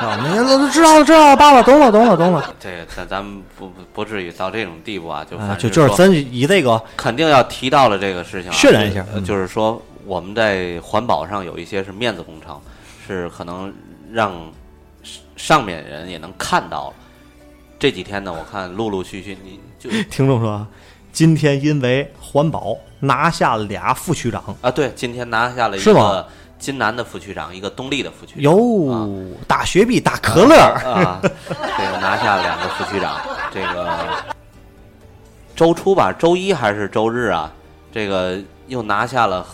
[0.06, 0.18] 啊！
[0.28, 12.60] 你都知道了，知道了，爸爸懂了，懂了，懂了这个咱咱们不不不至于到这种地步啊，就就就是咱以这个肯定要提到了这个事情、啊，渲染一下就是说我们在环保上有一些是面子工程，
[13.06, 13.72] 是可能
[14.12, 14.34] 让
[15.36, 16.93] 上面人也能看到了。
[17.78, 20.68] 这几天呢，我看陆陆续续，你就 听众说啊，
[21.14, 29.07] 今天因为环保拿下俩副区长，啊，对，今天拿下了一个金南的副区长，一个东丽的副区长，哟，
[29.47, 33.22] 大雪碧、大可乐，啊，这个拿下了两个副区长，
[33.53, 34.24] 这个
[35.55, 37.53] 周初吧，周一还是周日啊，
[37.91, 39.45] 这个又拿下了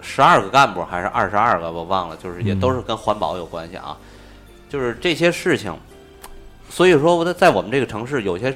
[0.00, 3.96] 十二个干部还是二十二个，我忘了，就是也都是跟环保有关系啊，
[4.68, 5.72] 就是这些事情，
[6.68, 8.52] 所以说我在在我们这个城市有些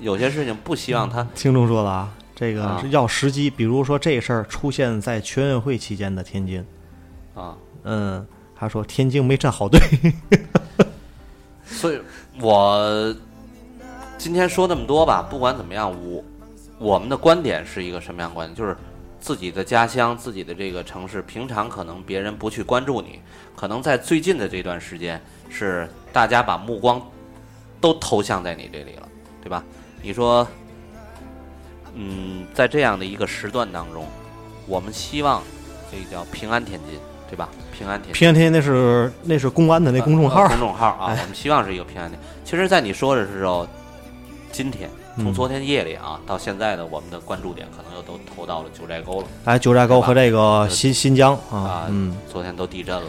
[0.00, 6.64] 有些事情不希望他听众说了啊，这个啊是要时机，比如说这事儿出现在全运会期间的天津，
[7.34, 9.80] 啊，嗯，他说天津没站好队，
[11.64, 12.00] 所以
[12.40, 13.14] 我
[14.18, 16.24] 今天说那么多吧，不管怎么样，我
[16.78, 18.54] 我们的观点是一个什么样的观点？
[18.54, 18.76] 就是
[19.20, 23.20] 自己的家乡、自己的这个城市，平常可能别人不去关注你，
[23.56, 27.00] 可能在最近的这段时间，是大家把目光
[27.80, 29.08] 都投向在你这里了，
[29.42, 29.64] 对吧？
[30.04, 30.46] 你说，
[31.94, 34.04] 嗯，在这样的一个时段当中，
[34.66, 35.42] 我们希望
[35.90, 37.00] 这个叫平安天津，
[37.30, 37.48] 对吧？
[37.72, 38.12] 平安天津。
[38.12, 42.20] 平安天津那是那是公安的那公众号呃，公众号啊， 哎我们希望是一个平安天。
[42.44, 43.66] 其实，在你说的时候，
[44.52, 51.86] 今天从嗯昨天夜里啊、到现在呢，我们的关注点可能又都投到了九寨沟了哎，九寨沟和这个新新疆啊啊，。
[51.88, 53.06] 嗯，昨天都地震了，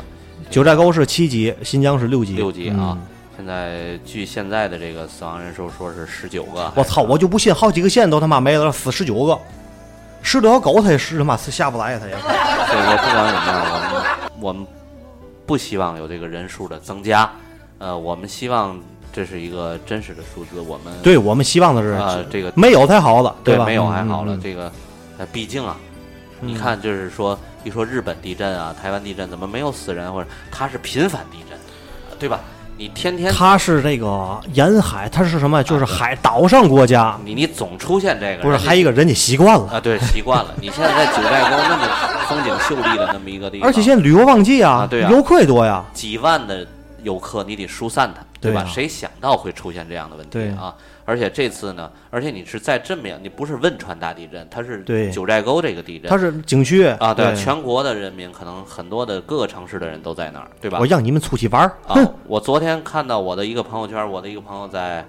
[0.49, 3.01] 九寨沟是七级，新疆是六级，六级啊嗯。
[3.37, 6.71] 现在据现在的这个死亡人数说是十九个。
[6.75, 9.37] 我操，我就不信好几个县都他妈没了，死十九个，
[10.21, 12.13] 十条狗他也是他妈下不来，他也。
[12.65, 14.65] 所以说，不管怎么样，我们我们
[15.45, 17.29] 不希望有这个人数的增加。
[17.77, 18.79] 呃，我们希望
[19.11, 23.65] 这是一个真实的数字，我们对我们希望的是啊这个没有才好了，对吧？
[23.65, 24.71] 对没有还好了，这个
[25.17, 25.77] 呃，毕竟啊，
[26.41, 30.11] 嗯你看，就是说一说日本地震啊、台湾地震，怎么没有死人？
[30.11, 31.59] 或者它是频繁地震，
[32.17, 32.39] 对吧？
[32.77, 35.63] 你天天它是这个沿海，它是什么？
[35.63, 40.53] 就是海岛上国家，你你总出现这个，不是还一个人家习惯了，啊，对，习惯了。
[40.59, 41.87] 你现在在九寨沟那么
[42.27, 46.67] 风景秀丽的那么一个地方，而且现在旅游旺季啊啊对啊游客也多呀，几万的
[47.01, 48.61] 游客，你得疏散他，对吧？
[48.63, 50.73] 对啊谁想到会出现这样的问题对啊？
[51.05, 55.11] 而且这次呢，而且你是在这么样，你不是汶川大地震，它是对。
[55.11, 56.83] 九寨沟这个地震，它是景区。
[56.83, 60.79] 啊，对，对，全国的人民可能很多的各个城市的人都在那儿，对吧？
[60.79, 60.85] 我？
[60.85, 61.95] 让你们出去玩儿，啊，，
[62.27, 65.05] 我昨天看到我的一个朋友圈，我的一个朋友在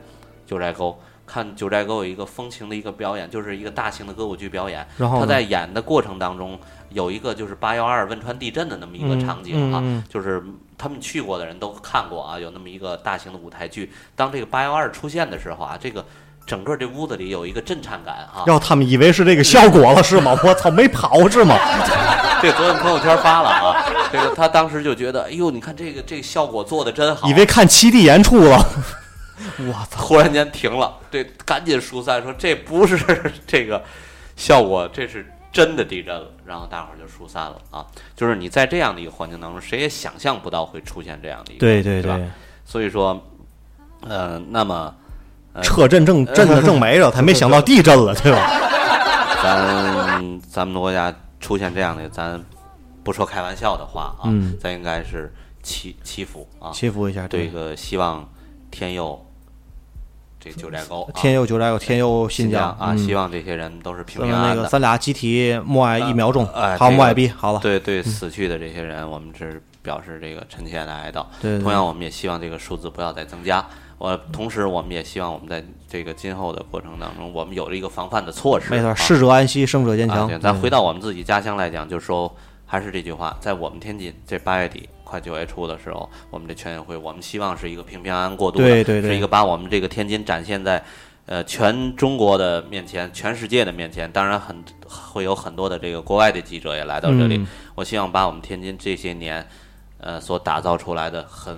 [0.46, 4.86] 九寨沟看九寨沟有一个风情的一个表演，就是一个大型的歌舞剧表演。
[4.96, 6.58] 然后他在演的过程当中，
[6.96, 10.42] 有一个就是八幺二汶川地震的那么一个嗯场景啊，嗯嗯就是
[10.78, 13.92] 他们去过的人都看过啊，有那么一个大型的舞台剧。
[14.14, 16.02] 当这个八幺二出现的时候啊，这个
[16.46, 18.44] 整个这屋子里有一个震颤感啊。
[18.46, 20.34] 要他们以为是这个效果了是吗？
[20.42, 21.54] 我操，没跑是吗？
[22.40, 28.58] 这昨天朋友圈发了啊，这个他当时就觉得，哎呦，你看这个这个效果做的真好，以为看七 D 演出了，
[29.60, 30.02] 我操！
[30.02, 32.98] 忽然间停了，这赶紧疏散，说这不是
[33.46, 33.82] 这个
[34.36, 35.26] 效果，这是
[35.56, 36.28] 真的地震了。
[36.44, 37.86] 然后大伙儿就疏散了啊。
[38.14, 42.20] 就是你在这样的一个环境当中，谁也想象不到会出现这样的一个，对对对吧，
[42.64, 43.20] 所以说，
[44.00, 44.94] 呃，那么
[45.52, 48.50] 呃车震正震的正没着， 他没想到地震了，对吧？
[49.42, 52.40] 咱咱们国家出现这样的，咱
[53.02, 55.32] 不说开玩笑的话啊，嗯咱应该是
[55.62, 58.28] 祈祈福啊，祈福一下，这个希望
[58.70, 59.25] 天佑
[60.46, 64.64] 这九寨沟、啊，天佑九寨沟，天佑新疆啊，嗯希望这些人都是平平安安的。
[64.66, 66.46] 咱俩集体默哀一秒钟，
[66.78, 71.26] 好，默哀毕，好了，对对，死去的这些人，我们是表示这个深切的哀悼。
[71.40, 73.64] 对对同样，我们也希望这个数字不要再增加。
[73.98, 78.70] 我同时，我们也希望我们在这个今后的过程当中，我们有了一个防范的措施。
[78.70, 80.28] 没错，啊逝者安息，生者坚强。
[80.40, 82.32] 咱对回到我们自己家乡来讲，就是说，
[82.66, 90.82] 还是这句话，在我们天津这八月底快九月初的时候，我们这全运会，我们希望是一个平平安安过渡的，对对对是一个把我们这个天津展现在
[91.26, 94.10] 呃全中国的面前、全世界的面前。
[94.10, 97.46] 当然很会有很多的这个国外的记者也来到这里，嗯
[97.76, 99.46] 我希望把我们天津这些年
[99.98, 101.56] 呃所打造出来的很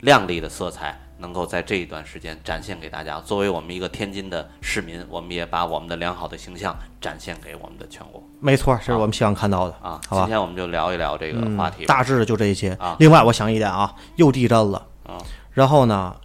[0.00, 1.00] 亮丽的色彩。
[1.20, 3.20] 能够在这一段时间展现给大家。
[3.20, 10.00] 作为我们一个天津的市民，我们也把我们的良好的形象展现给我们的全国没错，这是我们希望看到的啊。
[10.08, 10.22] 好吧？
[10.22, 11.94] 今天我们就聊一聊这个嗯话题吧。
[11.94, 12.96] 大致就这些啊。
[12.98, 15.18] 另外，我想一点啊，又地震了啊，
[15.52, 16.16] 然后呢，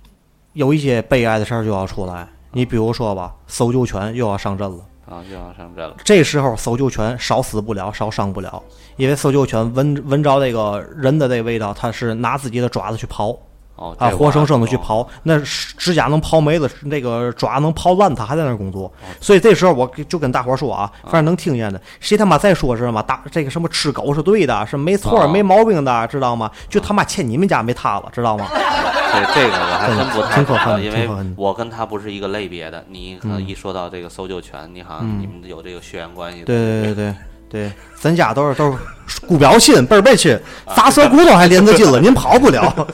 [0.53, 2.27] 有一些悲哀的事儿就要出来。
[2.51, 4.83] 你比如说吧，搜救犬又要上阵了。
[5.07, 5.95] 啊，又要上阵了。
[6.03, 8.63] 这时候搜救犬少死不了，少伤不了，
[8.95, 13.37] 因为搜救犬闻闻着那个人的这味道，它是拿自己的爪子去刨
[13.75, 18.85] 哦，啊，活生生的去我刨，那指甲能刨没了，那个爪能刨烂，他还在那儿工作。
[18.85, 23.01] 哦所以这时候我就跟大伙儿说啊，反正能听见的，谁他妈再说是什么？
[23.03, 26.49] 大这个什么吃狗是对的，是没错哦没毛病的，知道吗？
[26.69, 28.47] 就他妈欠你们家没他了，知道吗？
[28.49, 32.83] 对这个我还真不太挺可恨的知道因为我跟他不是一个类别的。
[32.89, 36.43] 你可能嗯一说到这个搜救犬，你好像你们有这个血缘关系。
[36.43, 37.15] 对对对对
[37.55, 40.37] 对，咱家都是都是姑表亲辈儿辈亲，
[40.75, 42.61] 砸舌骨头还连着筋了， 您跑不了。
[42.75, 42.93] 我们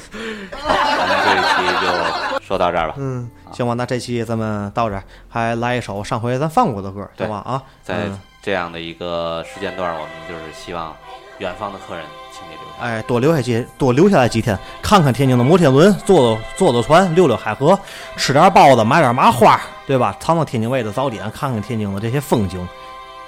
[1.25, 2.93] 这一期就说到这儿吧。
[2.97, 7.51] 嗯，行吧，那这期咱们到这儿，还来一首上回咱放过的歌，对好吧？
[7.51, 10.95] 啊，在嗯这样的一个时间段，我们就是希望
[11.39, 12.83] 远方的客人请你留下。
[12.85, 17.79] 哎，多留下几多留下来几天，看看天津的摩天轮，坐坐坐坐船，溜溜海河，
[18.15, 20.15] 吃点包子，买点麻花，对吧？
[20.19, 22.67] 尝尝天津味的早点，看看天津的这些风景，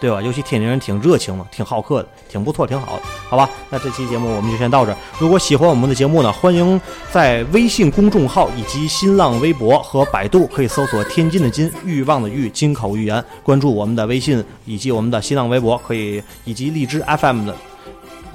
[0.03, 0.21] 对吧？
[0.21, 3.49] 尤其天津人挺热情的，挺好客的，挺不错，挺好的，好吧？
[3.69, 4.97] 那这期节目我们就先到这儿。
[5.17, 17.55] 如果喜欢我们的节目呢，欢迎在微信公众号以及新浪微博和百度可以搜索“天津的津，欲望的欲，金口玉言”，关注我们的微信以及我们的新浪微博，可以以及荔枝 FM 的。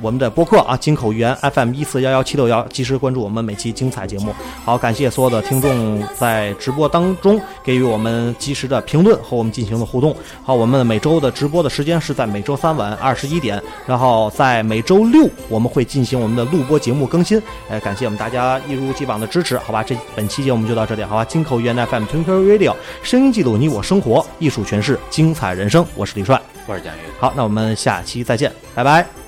[0.00, 4.34] 我们的播客啊，金口语言 FM 一四幺幺七六幺，及时关注我们每期精彩节目。
[4.64, 10.14] 好，感谢所有的听众在直播当中给予我们及时的评论和我们进行的互动。
[10.42, 17.40] 好，我们每周的直播的时间是在每周三晚二十一点，然后在每周六我们会进行我们的录播节目更新。
[17.68, 19.82] 哎，感谢我们大家一如既往的支持，好吧？
[19.82, 21.24] 这本期节目就到这里，好吧？
[21.24, 25.84] 金口语言 FM Twinkle Radio 声音记录你我生活，艺术诠释精彩人生。
[25.94, 26.40] 我是李帅。
[26.66, 29.27] 我是蒋云，好，那我们下期再见，拜拜。